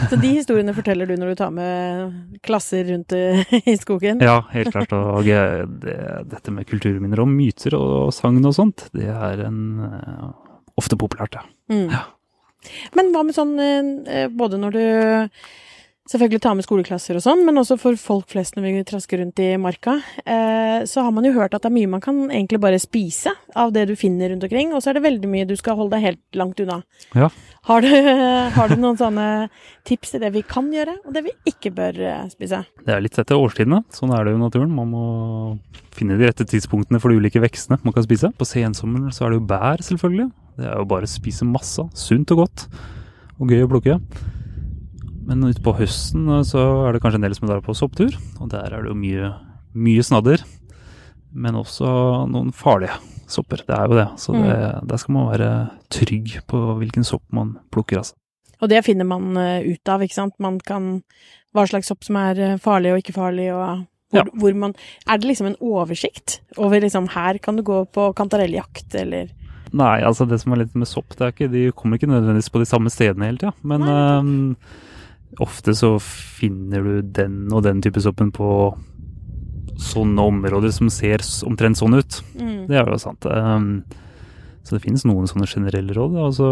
Så 0.09 0.17
de 0.17 0.29
historiene 0.33 0.73
forteller 0.73 1.09
du 1.09 1.15
når 1.19 1.33
du 1.35 1.39
tar 1.41 1.51
med 1.53 2.39
klasser 2.45 2.87
rundt 2.89 3.13
i 3.13 3.75
skogen? 3.77 4.23
ja, 4.25 4.39
helt 4.55 4.73
klart. 4.73 4.93
Og 4.97 5.27
det, 5.29 5.93
dette 6.31 6.55
med 6.55 6.69
kulturminner 6.69 7.21
og 7.21 7.29
myter 7.29 7.77
og 7.77 8.13
sagn 8.17 8.41
og 8.41 8.55
sånt, 8.57 8.87
det 8.97 9.11
er 9.13 9.45
en 9.47 9.61
eh, 9.85 10.31
ofte 10.81 10.97
populært, 10.97 11.37
ja. 11.37 11.45
Mm. 11.69 11.91
Ja. 11.93 12.07
Men 12.99 13.13
hva 13.15 13.25
med 13.27 13.37
sånn 13.37 13.57
eh, 13.61 14.29
både 14.33 14.61
når 14.61 14.77
du 14.77 14.85
selvfølgelig 16.09 16.41
tar 16.41 16.57
med 16.57 16.65
skoleklasser 16.65 17.19
og 17.19 17.25
sånn, 17.25 17.43
men 17.47 17.61
også 17.61 17.77
for 17.81 17.99
folk 18.01 18.31
flest 18.33 18.57
når 18.57 18.65
vi 18.65 18.85
trasker 18.89 19.21
rundt 19.21 19.41
i 19.45 19.51
marka, 19.61 19.99
eh, 20.25 20.85
så 20.89 21.05
har 21.05 21.13
man 21.15 21.27
jo 21.29 21.35
hørt 21.37 21.55
at 21.57 21.65
det 21.65 21.71
er 21.71 21.77
mye 21.77 21.91
man 21.91 22.05
kan 22.05 22.23
egentlig 22.31 22.61
bare 22.63 22.81
spise 22.81 23.35
av 23.59 23.75
det 23.77 23.87
du 23.91 23.95
finner 23.99 24.33
rundt 24.33 24.47
omkring, 24.49 24.73
og 24.73 24.83
så 24.83 24.91
er 24.91 24.99
det 24.99 25.05
veldig 25.05 25.31
mye 25.31 25.49
du 25.49 25.55
skal 25.59 25.77
holde 25.79 25.97
deg 25.97 26.07
helt 26.07 26.41
langt 26.41 26.63
unna. 26.65 26.81
Ja. 27.19 27.29
Har 27.69 27.85
du, 27.85 27.91
har 28.57 28.73
du 28.73 28.77
noen 28.81 29.01
sånne 29.01 29.29
tips 29.89 30.15
til 30.15 30.25
det 30.25 30.33
vi 30.37 30.45
kan 30.49 30.73
gjøre, 30.73 30.97
og 31.05 31.13
det 31.17 31.27
vi 31.29 31.37
ikke 31.53 31.75
bør 31.77 32.01
eh, 32.01 32.27
spise? 32.33 32.65
Det 32.87 32.97
er 32.97 33.05
litt 33.05 33.21
etter 33.21 33.37
årstidene. 33.37 33.85
Sånn 33.93 34.15
er 34.17 34.25
det 34.25 34.33
jo 34.33 34.41
i 34.41 34.45
naturen. 34.47 34.73
Man 34.75 34.93
må 34.95 35.07
finne 35.93 36.17
de 36.17 36.29
rette 36.29 36.49
tidspunktene 36.49 37.03
for 37.03 37.13
de 37.13 37.21
ulike 37.21 37.43
vekstene 37.43 37.81
man 37.85 37.97
kan 37.97 38.07
spise. 38.07 38.33
På 38.39 38.49
sensommeren 38.49 39.13
så 39.13 39.27
er 39.27 39.35
det 39.35 39.43
jo 39.43 39.49
bær, 39.51 39.85
selvfølgelig. 39.85 40.31
Det 40.59 40.67
er 40.67 40.77
jo 40.81 40.89
bare 40.91 41.07
å 41.07 41.11
spise 41.11 41.47
masse. 41.47 41.85
Sunt 41.99 42.31
og 42.35 42.43
godt. 42.45 42.67
Og 43.39 43.53
gøy 43.53 43.63
å 43.65 43.71
plukke. 43.71 43.99
Men 45.29 45.45
utpå 45.51 45.75
høsten 45.79 46.29
eh, 46.39 46.45
så 46.49 46.63
er 46.89 46.97
det 46.97 47.03
kanskje 47.05 47.21
en 47.21 47.27
del 47.29 47.37
som 47.39 47.49
drar 47.51 47.63
på 47.65 47.77
sopptur. 47.79 48.15
Og 48.41 48.49
der 48.53 48.73
er 48.75 48.83
det 48.83 48.91
jo 48.93 48.99
mye, 48.99 49.33
mye 49.79 50.05
snadder. 50.07 50.43
Men 51.33 51.59
også 51.61 51.89
noen 52.33 52.51
farlige 52.57 52.97
sopper. 53.29 53.61
Det 53.69 53.75
er 53.77 53.91
jo 53.91 53.99
det. 53.99 54.07
Så 54.19 54.33
det, 54.35 54.55
der 54.89 55.01
skal 55.03 55.15
man 55.19 55.29
være 55.31 55.51
trygg 55.93 56.39
på 56.49 56.63
hvilken 56.81 57.05
sopp 57.07 57.27
man 57.37 57.59
plukker, 57.75 58.01
altså. 58.01 58.17
Og 58.59 58.67
det 58.73 58.81
finner 58.83 59.07
man 59.07 59.37
eh, 59.39 59.69
ut 59.69 59.91
av, 59.93 60.03
ikke 60.03 60.17
sant? 60.17 60.35
Man 60.43 60.57
kan 60.67 60.97
Hva 61.55 61.63
slags 61.71 61.87
sopp 61.93 62.03
som 62.05 62.17
er 62.19 62.41
eh, 62.43 62.57
farlig 62.59 62.91
og 62.91 62.99
ikke 63.05 63.15
farlig, 63.15 63.53
og 63.55 63.85
hvor, 64.11 64.19
Ja. 64.19 64.25
hvor 64.41 64.57
man 64.57 64.73
Er 65.07 65.21
det 65.21 65.29
liksom 65.29 65.47
en 65.53 65.59
oversikt 65.61 66.41
over 66.57 66.81
liksom 66.83 67.07
Her 67.13 67.39
kan 67.39 67.57
du 67.57 67.63
gå 67.63 67.85
på 67.93 68.09
kantarelljakt, 68.19 68.89
eller 68.99 69.29
Nei, 69.77 69.99
altså 70.07 70.27
det 70.29 70.41
som 70.43 70.55
er 70.55 70.63
litt 70.63 70.77
med 70.79 70.89
sopp, 70.89 71.13
det 71.17 71.25
er 71.25 71.35
ikke, 71.35 71.51
de 71.53 71.65
kommer 71.77 71.99
ikke 71.99 72.11
nødvendigvis 72.11 72.53
på 72.53 72.63
de 72.63 72.69
samme 72.69 72.93
stedene 72.93 73.29
hele 73.29 73.41
tida. 73.41 73.53
Men 73.69 73.85
øhm, 73.85 74.39
ofte 75.45 75.75
så 75.77 75.95
finner 76.01 76.85
du 76.85 77.01
den 77.03 77.47
og 77.53 77.65
den 77.67 77.83
type 77.85 78.01
soppen 78.05 78.33
på 78.35 78.51
sånne 79.79 80.25
områder 80.33 80.73
som 80.75 80.91
ser 80.91 81.23
omtrent 81.47 81.79
sånn 81.79 81.99
ut. 81.99 82.23
mm. 82.39 82.63
Det 82.71 82.79
er 82.79 82.89
jo 82.89 82.99
sant. 83.03 83.29
Um, 83.29 83.85
så 84.67 84.77
det 84.77 84.83
finnes 84.85 85.07
noen 85.09 85.29
sånne 85.31 85.49
generelle 85.49 85.95
råd. 85.97 86.17
Altså 86.29 86.49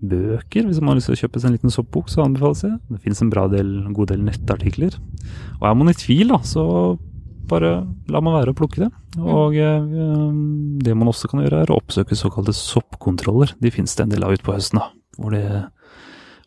bøker, 0.00 0.64
hvis 0.64 0.80
man 0.80 0.94
har 0.94 0.98
lyst 0.98 1.10
til 1.10 1.18
å 1.18 1.20
kjøpe 1.20 1.40
seg 1.40 1.50
en 1.50 1.56
liten 1.58 1.72
soppbok, 1.72 2.08
så 2.08 2.24
anbefales 2.24 2.64
det. 2.64 2.72
Det 2.88 3.00
finnes 3.04 3.20
en 3.24 3.32
bra 3.32 3.46
del, 3.52 3.70
en 3.84 3.96
god 3.96 4.12
del 4.14 4.24
nettartikler. 4.24 4.96
Og 5.60 5.66
er 5.68 5.76
man 5.76 5.92
i 5.92 5.96
tvil, 5.96 6.32
da, 6.32 6.40
så 6.46 6.64
bare 7.50 7.72
lar 8.10 8.22
man 8.24 8.36
være 8.38 8.54
å 8.54 8.58
plukke 8.58 8.84
det. 8.84 8.90
Og 9.20 9.58
eh, 9.58 9.90
det 10.86 10.94
man 10.96 11.10
også 11.10 11.28
kan 11.32 11.42
gjøre, 11.44 11.64
er 11.66 11.74
å 11.74 11.80
oppsøke 11.82 12.16
såkalte 12.18 12.54
soppkontroller. 12.56 13.56
De 13.60 13.72
finnes 13.74 13.94
det 13.98 14.06
en 14.06 14.14
del 14.14 14.24
av 14.26 14.32
ute 14.36 14.46
på 14.46 14.54
høsten, 14.56 14.80
da. 14.80 14.90
Hvor 15.20 15.34
det, 15.34 15.44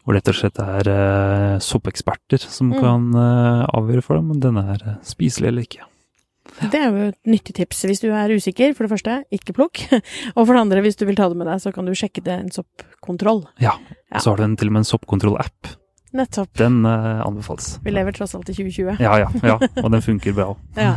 hvor 0.04 0.16
det 0.16 0.22
rett 0.24 0.32
og 0.34 0.40
slett 0.40 0.62
er 0.64 0.90
eh, 0.96 1.56
soppeksperter 1.64 2.42
som 2.48 2.72
Mm. 2.74 2.80
kan 2.82 3.10
eh, 3.20 3.66
avgjøre 3.78 4.04
for 4.06 4.18
dem 4.20 4.32
om 4.34 4.40
den 4.44 4.58
er 4.64 4.80
eh, 4.82 5.02
spiselig 5.06 5.52
eller 5.52 5.68
ikke. 5.68 5.86
Det 6.60 6.76
er 6.76 6.90
jo 6.92 7.06
et 7.08 7.20
nyttig 7.32 7.54
tips 7.56 7.86
hvis 7.88 8.02
du 8.04 8.10
er 8.12 8.32
usikker. 8.36 8.74
For 8.76 8.84
det 8.86 8.92
første, 8.92 9.14
ikke 9.32 9.54
plukk. 9.56 9.80
Og 10.36 10.44
for 10.46 10.52
det 10.54 10.62
andre, 10.66 10.82
hvis 10.84 10.98
du 11.00 11.06
vil 11.08 11.16
ta 11.20 11.30
det 11.32 11.38
med 11.40 11.48
deg, 11.48 11.62
så 11.64 11.72
kan 11.76 11.88
du 11.88 11.94
sjekke 11.96 12.24
det 12.26 12.34
en 12.36 12.52
soppkontroll. 12.52 13.46
Ja. 13.64 13.78
Ja. 14.12 14.20
Så 14.20 14.34
har 14.34 14.42
du 14.42 14.44
en, 14.50 14.58
til 14.60 14.68
og 14.70 14.76
med 14.76 14.84
en 14.84 14.90
soppkontroll-app. 14.92 15.72
Nettopp. 16.14 16.52
Den 16.60 16.84
uh, 16.86 17.24
anbefales. 17.26 17.80
Vi 17.84 17.94
lever 17.94 18.14
tross 18.14 18.36
alt 18.38 18.50
i 18.52 18.54
2020. 18.54 19.02
Ja, 19.02 19.16
ja, 19.24 19.30
ja. 19.42 19.58
Og 19.82 19.90
den 19.94 20.06
funker 20.06 20.36
bra. 20.38 20.52
Ja. 20.84 20.94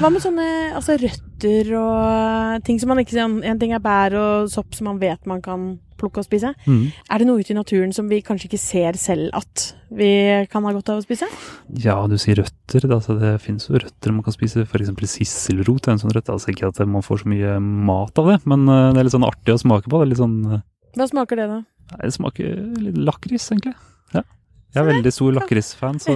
Hva 0.00 0.08
med 0.10 0.22
sånne 0.22 0.44
altså 0.78 0.96
røtter 0.98 1.68
og 1.76 2.62
ting 2.66 2.78
som 2.80 2.92
man 2.92 3.00
ikke 3.02 3.18
En 3.20 3.58
ting 3.60 3.74
er 3.74 3.82
bær 3.82 4.14
og 4.16 4.50
sopp 4.50 4.76
som 4.76 4.86
man 4.88 5.00
vet 5.02 5.26
man 5.28 5.42
kan 5.44 5.72
plukke 6.02 6.22
og 6.22 6.26
spise. 6.26 6.52
Mm. 6.66 6.90
Er 7.12 7.22
det 7.22 7.28
noe 7.28 7.42
ute 7.42 7.54
i 7.54 7.56
naturen 7.56 7.92
som 7.94 8.08
vi 8.10 8.22
kanskje 8.24 8.48
ikke 8.50 8.60
ser 8.60 8.98
selv 8.98 9.30
at 9.38 9.68
vi 9.94 10.10
kan 10.50 10.66
ha 10.66 10.72
godt 10.74 10.90
av 10.90 11.02
å 11.02 11.04
spise? 11.04 11.28
Ja, 11.84 12.00
du 12.10 12.16
sier 12.20 12.40
røtter. 12.42 12.88
Altså, 12.88 13.16
det 13.20 13.36
finnes 13.44 13.68
jo 13.68 13.78
røtter 13.78 14.14
man 14.14 14.26
kan 14.26 14.34
spise. 14.34 14.64
F.eks. 14.66 14.90
sisselrot 15.14 15.86
er 15.86 15.96
en 15.96 16.02
sånn 16.02 16.14
rødt. 16.16 16.32
Altså 16.32 16.52
ikke 16.54 16.72
at 16.72 16.82
man 16.88 17.06
får 17.06 17.22
så 17.22 17.30
mye 17.30 17.58
mat 17.60 18.18
av 18.18 18.32
det, 18.32 18.40
men 18.50 18.66
eh, 18.66 18.88
det 18.90 19.02
er 19.02 19.08
litt 19.08 19.16
sånn 19.16 19.28
artig 19.28 19.54
å 19.54 19.62
smake 19.62 19.86
på. 19.86 20.00
Det 20.00 20.08
er 20.08 20.12
litt 20.14 20.22
sånn 20.22 20.38
eh, 20.48 20.66
Hva 20.98 21.08
smaker 21.12 21.38
det, 21.38 21.48
da? 21.52 21.62
Nei, 21.92 22.04
det 22.06 22.14
smaker 22.16 22.60
litt 22.88 23.00
lakris, 23.10 23.50
egentlig. 23.52 23.76
Jeg 24.72 24.80
er 24.80 24.88
veldig 24.88 25.12
stor 25.12 25.34
lakrisfan, 25.36 25.98
så 26.00 26.14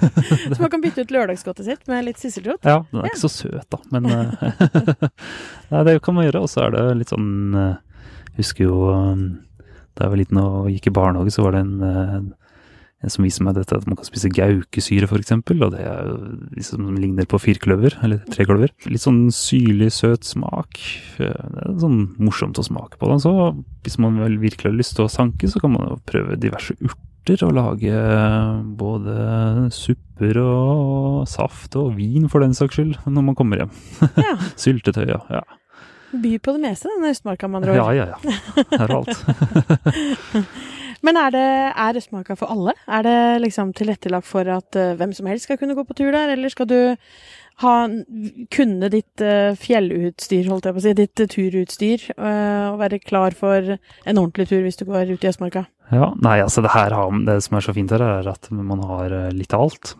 Så 0.54 0.58
man 0.62 0.70
kan 0.72 0.80
bytte 0.80 1.04
ut 1.04 1.12
lørdagsgodtet 1.12 1.66
sitt 1.68 1.86
med 1.90 2.06
litt 2.06 2.20
sisseltrot? 2.22 2.64
Ja, 2.64 2.78
den 2.90 3.02
er 3.02 3.10
ikke 3.10 3.20
så 3.26 3.32
søt, 3.32 3.66
da, 3.72 3.80
men 3.92 4.08
eh, 4.08 5.06
Nei, 5.74 5.84
det 5.90 5.98
kan 6.04 6.16
man 6.16 6.24
gjøre. 6.26 6.40
Og 6.46 6.50
så 6.52 6.64
er 6.66 6.74
det 6.78 6.84
litt 7.02 7.12
sånn 7.12 7.30
Jeg 7.52 8.40
Husker 8.40 8.64
jo 8.70 8.78
eh, 8.94 9.24
da 9.98 10.06
jeg 10.06 10.12
var 10.14 10.20
liten 10.22 10.38
og 10.40 10.70
gikk 10.72 10.86
i 10.88 10.94
barnehage, 10.96 11.32
så 11.34 11.44
var 11.44 11.52
det 11.58 11.60
en, 11.66 11.74
eh, 11.84 12.14
en 13.04 13.12
som 13.12 13.24
viste 13.26 13.44
meg 13.44 13.58
dette 13.58 13.76
at 13.76 13.84
man 13.90 13.98
kan 14.00 14.06
spise 14.08 14.30
gaukesyre, 14.32 15.08
eksempel, 15.18 15.60
og 15.66 15.74
det 15.74 15.82
er 15.84 16.08
liksom 16.56 16.86
som 16.86 16.96
ligner 17.00 17.28
på 17.28 17.40
firkløver, 17.42 17.98
eller 18.06 18.22
trekløver. 18.32 18.72
Litt 18.88 19.04
sånn 19.04 19.26
syrlig, 19.34 19.90
søt 19.92 20.24
smak. 20.24 20.80
Eh, 21.20 21.36
Det 21.36 21.66
er 21.66 21.76
sånn 21.84 22.00
morsomt 22.22 22.56
å 22.62 22.64
smake 22.64 22.96
på. 22.96 23.10
Da. 23.12 23.18
Så 23.20 23.34
hvis 23.84 23.98
man 24.00 24.16
vel 24.22 24.38
virkelig 24.40 24.70
har 24.72 24.78
lyst 24.78 24.96
til 24.96 25.04
å 25.04 25.12
sanke, 25.12 25.50
så 25.52 25.60
kan 25.60 25.74
man 25.76 25.90
jo 25.90 26.00
prøve 26.08 26.40
diverse 26.40 26.78
urter 26.80 27.06
og 27.28 27.52
lage 27.54 27.92
både 28.78 29.68
supper 29.70 30.40
og 30.42 31.28
saft 31.28 31.76
og 31.76 31.96
vin, 31.96 32.28
for 32.28 32.40
den 32.40 32.54
saks 32.54 32.74
skyld, 32.74 32.96
når 33.06 33.22
man 33.22 33.34
kommer 33.34 33.56
hjem. 33.56 33.70
Ja. 34.16 34.34
Syltetøy, 34.56 35.06
ja. 35.06 35.42
By 36.10 36.38
på 36.42 36.56
det 36.56 36.60
meste, 36.64 36.90
denne 36.90 37.12
Østmarka, 37.12 37.46
med 37.46 37.60
andre 37.60 37.76
ord. 37.76 37.94
ja, 37.94 38.04
ja. 38.04 38.06
ja. 38.24 38.64
Her 38.72 38.88
er 38.88 38.96
alt. 38.96 40.46
Men 41.06 41.16
er 41.16 41.30
det 41.32 41.48
er 41.70 41.96
Østmarka 41.96 42.34
for 42.36 42.52
alle? 42.52 42.74
Er 42.88 43.04
det 43.06 43.42
liksom 43.46 43.72
tilrettelagt 43.72 44.26
for 44.28 44.44
at 44.52 44.76
uh, 44.76 44.96
hvem 44.98 45.14
som 45.16 45.26
helst 45.30 45.48
skal 45.48 45.58
kunne 45.60 45.76
gå 45.78 45.84
på 45.84 45.96
tur 45.96 46.10
der, 46.12 46.34
eller 46.34 46.52
skal 46.52 46.68
du 46.68 46.96
ha, 47.62 47.74
kunne 48.52 48.90
ditt 48.92 49.24
uh, 49.24 49.56
fjellutstyr, 49.56 50.48
holdt 50.50 50.68
jeg 50.68 50.76
på 50.76 50.82
å 50.82 50.84
si, 50.84 50.94
ditt 50.98 51.22
uh, 51.22 51.28
turutstyr, 51.30 52.06
eh, 52.16 52.66
og 52.70 52.80
være 52.82 53.00
klar 53.04 53.36
for 53.36 53.76
en 53.76 54.20
ordentlig 54.20 54.48
tur 54.50 54.64
hvis 54.64 54.80
du 54.80 54.86
går 54.88 55.14
ut 55.14 55.24
i 55.24 55.30
Østmarka? 55.32 55.64
Ja, 55.90 56.12
nei, 56.22 56.38
altså 56.38 56.62
det 56.62 56.70
her 56.70 56.94
har, 56.94 57.14
det 57.26 57.40
som 57.42 57.58
er 57.58 57.66
så 57.66 57.74
fint 57.74 57.90
her, 57.90 58.02
er 58.04 58.28
at 58.30 58.46
man 58.54 58.82
har 58.86 59.14
eh, 59.14 59.30
litt 59.34 59.54
av 59.56 59.66
alt. 59.66 59.94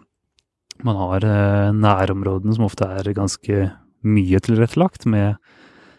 Man 0.87 0.98
har 1.00 1.26
eh, 1.26 1.70
nærområdene 1.74 2.55
som 2.57 2.68
ofte 2.68 2.87
er 2.87 3.11
ganske 3.16 3.64
mye 4.07 4.40
tilrettelagt, 4.44 5.09
med 5.11 5.40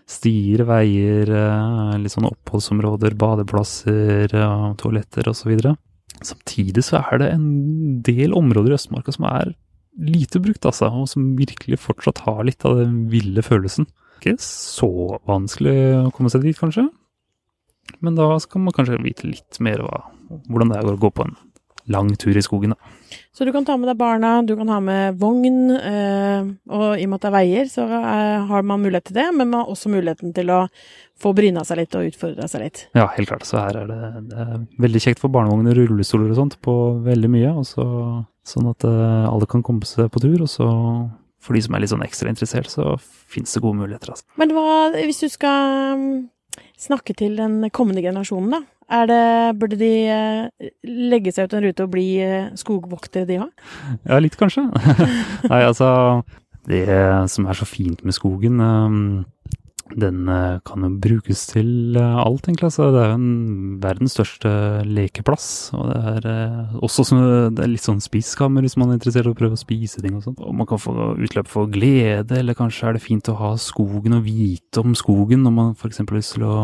stier, 0.10 0.64
veier, 0.68 1.28
eh, 1.28 1.98
litt 2.00 2.16
sånn 2.16 2.30
oppholdsområder, 2.30 3.18
badeplasser, 3.20 4.32
toaletter 4.80 5.28
osv. 5.32 5.60
Samtidig 6.22 6.86
så 6.88 7.02
er 7.02 7.22
det 7.22 7.34
en 7.36 7.52
del 8.06 8.36
områder 8.38 8.72
i 8.72 8.80
Østmarka 8.80 9.14
som 9.16 9.28
er 9.28 9.54
lite 10.00 10.40
brukt, 10.40 10.64
altså, 10.64 10.88
og 10.88 11.10
som 11.12 11.34
virkelig 11.36 11.82
fortsatt 11.84 12.24
har 12.24 12.46
litt 12.48 12.64
av 12.68 12.80
den 12.80 13.06
ville 13.12 13.44
følelsen. 13.44 13.90
Ikke 14.22 14.38
så 14.40 15.20
vanskelig 15.28 15.76
å 16.00 16.12
komme 16.16 16.32
seg 16.32 16.46
dit, 16.48 16.58
kanskje. 16.58 16.88
Men 18.02 18.18
da 18.18 18.34
skal 18.42 18.66
man 18.66 18.76
kanskje 18.76 19.02
vite 19.04 19.30
litt 19.30 19.62
mer 19.64 19.84
hva, 19.86 20.04
hvordan 20.50 20.74
det 20.74 20.82
er 20.82 20.92
å 20.92 21.00
gå 21.00 21.12
på 21.14 21.28
en 21.28 21.38
lang 21.92 22.12
tur 22.16 22.38
i 22.38 22.44
skogen. 22.44 22.74
Da. 22.76 23.20
Så 23.34 23.46
du 23.46 23.52
kan 23.52 23.66
ta 23.66 23.76
med 23.80 23.90
deg 23.90 23.98
barna, 24.00 24.34
du 24.46 24.54
kan 24.60 24.70
ha 24.70 24.80
med 24.84 25.18
vogn, 25.20 25.72
eh, 25.76 26.50
og 26.72 26.86
i 27.00 27.06
og 27.06 27.12
med 27.12 27.18
at 27.18 27.24
det 27.24 27.30
er 27.30 27.36
veier, 27.36 27.70
så 27.72 27.86
eh, 27.88 28.50
har 28.50 28.68
man 28.68 28.84
mulighet 28.84 29.10
til 29.10 29.18
det, 29.18 29.28
men 29.36 29.50
man 29.50 29.64
har 29.64 29.72
også 29.72 29.92
muligheten 29.92 30.34
til 30.36 30.52
å 30.54 30.60
få 31.22 31.34
bryna 31.38 31.64
seg 31.68 31.82
litt 31.82 31.96
og 31.98 32.10
utfordra 32.12 32.50
seg 32.52 32.66
litt. 32.66 32.84
Ja, 32.98 33.08
helt 33.16 33.32
klart. 33.32 33.48
Så 33.48 33.60
her 33.62 33.82
er 33.84 33.90
det, 33.90 34.02
det 34.32 34.46
er 34.46 34.54
veldig 34.84 35.04
kjekt 35.08 35.24
for 35.24 35.34
barnevogner, 35.34 35.78
rullestoler 35.78 36.34
og 36.34 36.40
sånt 36.42 36.60
på 36.66 36.76
veldig 37.06 37.32
mye. 37.34 37.56
Og 37.62 37.68
så, 37.70 37.88
sånn 38.48 38.70
at 38.72 38.86
eh, 38.88 39.26
alle 39.30 39.50
kan 39.50 39.66
komme 39.66 39.88
seg 39.88 40.12
på 40.14 40.24
tur. 40.24 40.38
Og 40.42 40.52
så 40.52 40.70
for 41.42 41.58
de 41.58 41.64
som 41.66 41.74
er 41.74 41.84
litt 41.84 41.92
sånn 41.94 42.06
ekstra 42.06 42.30
interessert, 42.30 42.70
så 42.70 42.96
finnes 43.02 43.54
det 43.54 43.64
gode 43.64 43.80
muligheter. 43.80 44.14
Altså. 44.14 44.28
Men 44.42 44.54
hva, 44.54 44.92
hvis 44.94 45.24
du 45.24 45.30
skal 45.32 46.04
snakke 46.80 47.16
til 47.18 47.38
den 47.40 47.66
kommende 47.74 48.04
generasjonen, 48.04 48.56
da? 48.58 48.62
Det, 49.08 49.20
burde 49.56 49.78
de 49.80 49.92
eh, 50.12 50.70
legge 50.84 51.32
seg 51.32 51.48
ut 51.48 51.54
en 51.56 51.64
rute 51.64 51.86
og 51.86 51.92
bli 51.94 52.08
eh, 52.20 52.50
skogvoktere, 52.60 53.24
de 53.30 53.38
òg? 53.46 53.68
Ja, 54.04 54.20
litt 54.20 54.36
kanskje. 54.40 54.66
Nei, 55.52 55.62
altså 55.64 56.24
Det 56.68 56.84
som 57.32 57.48
er 57.50 57.58
så 57.58 57.66
fint 57.66 58.04
med 58.06 58.14
skogen, 58.14 58.60
um, 58.60 59.24
den 60.00 60.28
eh, 60.30 60.60
kan 60.68 60.86
jo 60.86 60.90
brukes 61.02 61.44
til 61.52 61.98
eh, 62.00 62.20
alt, 62.22 62.48
egentlig. 62.48 62.70
Altså, 62.70 62.90
det 62.94 63.02
er 63.02 63.10
jo 63.12 63.18
en 63.18 63.80
verdens 63.84 64.16
største 64.16 64.52
lekeplass. 64.88 65.48
Og 65.78 65.90
det 65.90 65.98
er 66.12 66.28
eh, 66.32 66.76
også 66.86 67.06
som, 67.08 67.22
det 67.56 67.64
er 67.64 67.72
litt 67.72 67.86
sånn 67.86 68.02
spiskammer 68.04 68.66
hvis 68.66 68.78
man 68.80 68.92
er 68.92 69.00
interessert 69.00 69.30
i 69.30 69.34
å 69.34 69.38
prøve 69.38 69.58
å 69.58 69.62
spise 69.62 70.04
ting 70.04 70.16
og 70.18 70.26
sånt. 70.26 70.42
Og 70.44 70.56
man 70.58 70.70
kan 70.70 70.82
få 70.82 70.96
utløp 71.14 71.52
for 71.52 71.72
glede, 71.72 72.40
eller 72.40 72.58
kanskje 72.58 72.90
er 72.90 72.98
det 72.98 73.04
fint 73.04 73.32
å 73.32 73.38
ha 73.40 73.54
skogen 73.62 74.18
og 74.18 74.26
vite 74.28 74.84
om 74.84 74.96
skogen 74.98 75.46
når 75.46 75.56
man 75.58 75.72
f.eks. 75.76 76.02
har 76.04 76.18
lyst 76.18 76.36
til 76.38 76.48
å 76.48 76.58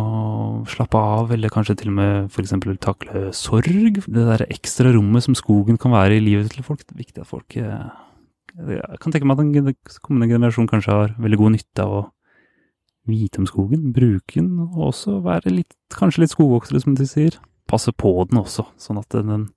slappe 0.69 1.03
av, 1.19 1.33
eller 1.35 1.53
kanskje 1.53 1.77
til 1.81 1.93
og 1.93 1.99
med 1.99 2.33
f.eks. 2.33 2.57
takle 2.83 3.29
sorg. 3.35 4.03
Det 4.07 4.27
der 4.31 4.47
ekstra 4.49 4.93
rommet 4.95 5.27
som 5.27 5.37
skogen 5.37 5.79
kan 5.81 5.95
være 5.95 6.19
i 6.19 6.23
livet 6.23 6.53
til 6.53 6.65
folk. 6.67 6.85
Det 6.85 6.95
er 6.95 7.05
viktig 7.05 7.23
at 7.23 7.31
folk 7.31 7.57
Jeg 7.57 8.99
kan 9.03 9.13
tenke 9.13 9.27
meg 9.27 9.37
at 9.37 9.49
den 9.53 9.73
kommende 10.01 10.31
generasjon 10.31 10.69
kanskje 10.69 10.93
har 10.95 11.17
veldig 11.21 11.37
god 11.41 11.53
nytte 11.57 11.83
av 11.83 11.91
å 11.93 12.05
vite 13.07 13.41
om 13.41 13.47
skogen, 13.49 13.91
bruke 13.95 14.39
den, 14.39 14.59
og 14.67 14.91
også 14.91 15.21
være 15.25 15.53
litt, 15.53 15.73
kanskje 15.95 16.25
litt 16.25 16.35
skogvoktere, 16.35 16.83
som 16.83 16.97
de 16.97 17.07
sier. 17.09 17.39
Passe 17.67 17.91
på 17.91 18.13
den 18.29 18.39
også, 18.39 18.67
sånn 18.79 18.99
at 19.01 19.15
den 19.15 19.49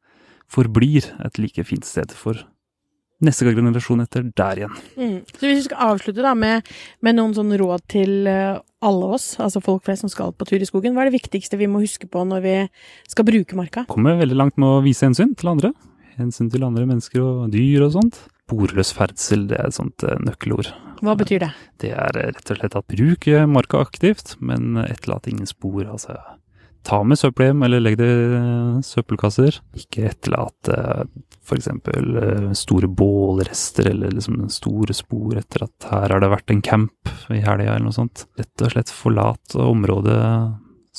forblir 0.50 1.06
et 1.22 1.38
like 1.38 1.62
fint 1.66 1.86
sted 1.86 2.10
for 2.16 2.40
neste 3.24 3.44
generasjon 3.52 4.02
etter 4.02 4.24
der 4.36 4.62
igjen. 4.62 4.76
Mm. 4.96 5.16
Så 5.28 5.44
hvis 5.44 5.60
vi 5.60 5.66
skal 5.68 5.92
avslutte 5.92 6.24
da 6.24 6.32
med, 6.38 6.66
med 7.04 7.18
noen 7.18 7.34
sånn 7.36 7.52
råd 7.60 7.84
til 7.92 8.28
eh, 8.30 8.56
alle 8.86 9.12
oss, 9.16 9.34
altså 9.42 9.62
folk 9.64 9.84
flest 9.86 10.06
som 10.06 10.12
skal 10.12 10.32
på 10.32 10.48
tur 10.48 10.60
i 10.60 10.68
skogen, 10.68 10.96
hva 10.96 11.04
er 11.04 11.10
det 11.10 11.18
viktigste 11.18 11.60
vi 11.60 11.68
må 11.70 11.82
huske 11.84 12.08
på 12.10 12.24
når 12.26 12.44
vi 12.44 12.56
skal 13.12 13.28
bruke 13.28 13.58
marka? 13.58 13.84
Kommer 13.92 14.18
veldig 14.20 14.38
langt 14.40 14.60
med 14.60 14.78
å 14.78 14.82
vise 14.84 15.06
hensyn 15.06 15.36
til 15.38 15.52
andre. 15.52 15.74
Hensyn 16.16 16.50
til 16.52 16.64
andre 16.66 16.86
mennesker 16.88 17.20
og 17.22 17.52
dyr 17.52 17.84
og 17.86 17.94
sånt. 17.98 18.22
Sporløs 18.50 18.90
ferdsel, 18.96 19.46
det 19.46 19.60
er 19.60 19.68
et 19.70 19.76
sånt 19.76 20.02
eh, 20.02 20.18
nøkkelord. 20.26 20.72
Hva 21.04 21.14
betyr 21.18 21.44
det? 21.44 21.50
Det 21.78 21.92
er 21.94 22.16
eh, 22.18 22.32
rett 22.34 22.50
og 22.50 22.58
slett 22.58 22.76
at 22.80 22.90
bruk 22.90 23.28
eh, 23.30 23.46
marka 23.46 23.78
aktivt, 23.84 24.34
men 24.42 24.74
etterlat 24.82 25.28
ingen 25.30 25.46
spor. 25.46 25.84
Altså, 25.86 26.16
ta 26.86 26.98
med 27.06 27.20
søppel 27.20 27.46
hjem, 27.50 27.62
eller 27.62 27.84
legg 27.84 28.00
det 28.00 28.08
i 28.10 28.40
søppelkasser. 28.88 29.60
Ikke 29.78 30.08
etterlat 30.10 30.72
f.eks. 31.46 31.70
store 32.58 32.90
bålrester, 32.90 33.92
eller 33.92 34.16
liksom 34.18 34.42
store 34.50 34.96
spor 34.98 35.38
etter 35.38 35.68
at 35.68 35.90
her 35.92 36.16
har 36.16 36.24
det 36.24 36.32
vært 36.34 36.50
en 36.50 36.64
camp 36.66 37.14
i 37.30 37.38
helga, 37.44 37.76
eller 37.76 37.86
noe 37.86 37.98
sånt. 38.00 38.26
Rett 38.40 38.66
og 38.66 38.74
slett 38.74 38.90
forlat 38.90 39.54
området 39.62 40.18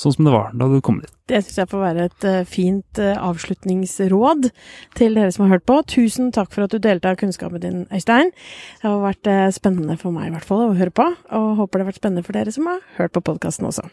sånn 0.02 0.16
som 0.16 0.28
det 0.28 0.34
var 0.34 0.54
da 0.58 0.68
du 0.72 0.80
kom 0.84 1.00
dit. 1.02 1.14
Det 1.32 1.40
syns 1.46 1.62
jeg 1.62 1.72
får 1.72 1.84
være 1.86 2.06
et 2.10 2.28
eh, 2.28 2.42
fint 2.50 3.02
eh, 3.02 3.16
avslutningsråd 3.16 4.50
til 5.00 5.18
dere 5.18 5.32
som 5.32 5.46
har 5.46 5.56
hørt 5.56 5.68
på. 5.70 5.80
Tusen 5.88 6.32
takk 6.36 6.52
for 6.52 6.66
at 6.66 6.76
du 6.76 6.82
delte 6.84 7.12
av 7.12 7.20
kunnskapen 7.22 7.64
din, 7.64 7.84
Øystein. 7.94 8.34
Det 8.82 8.90
har 8.90 9.02
vært 9.06 9.32
eh, 9.32 9.48
spennende 9.56 9.98
for 10.02 10.16
meg 10.16 10.30
i 10.30 10.36
hvert 10.36 10.48
fall 10.48 10.66
å 10.66 10.78
høre 10.78 10.94
på, 10.96 11.08
og 11.08 11.52
håper 11.62 11.80
det 11.80 11.86
har 11.86 11.94
vært 11.94 12.02
spennende 12.02 12.26
for 12.28 12.38
dere 12.38 12.56
som 12.56 12.72
har 12.72 12.82
hørt 12.98 13.16
på 13.16 13.24
podkasten 13.32 13.70
også. 13.70 13.88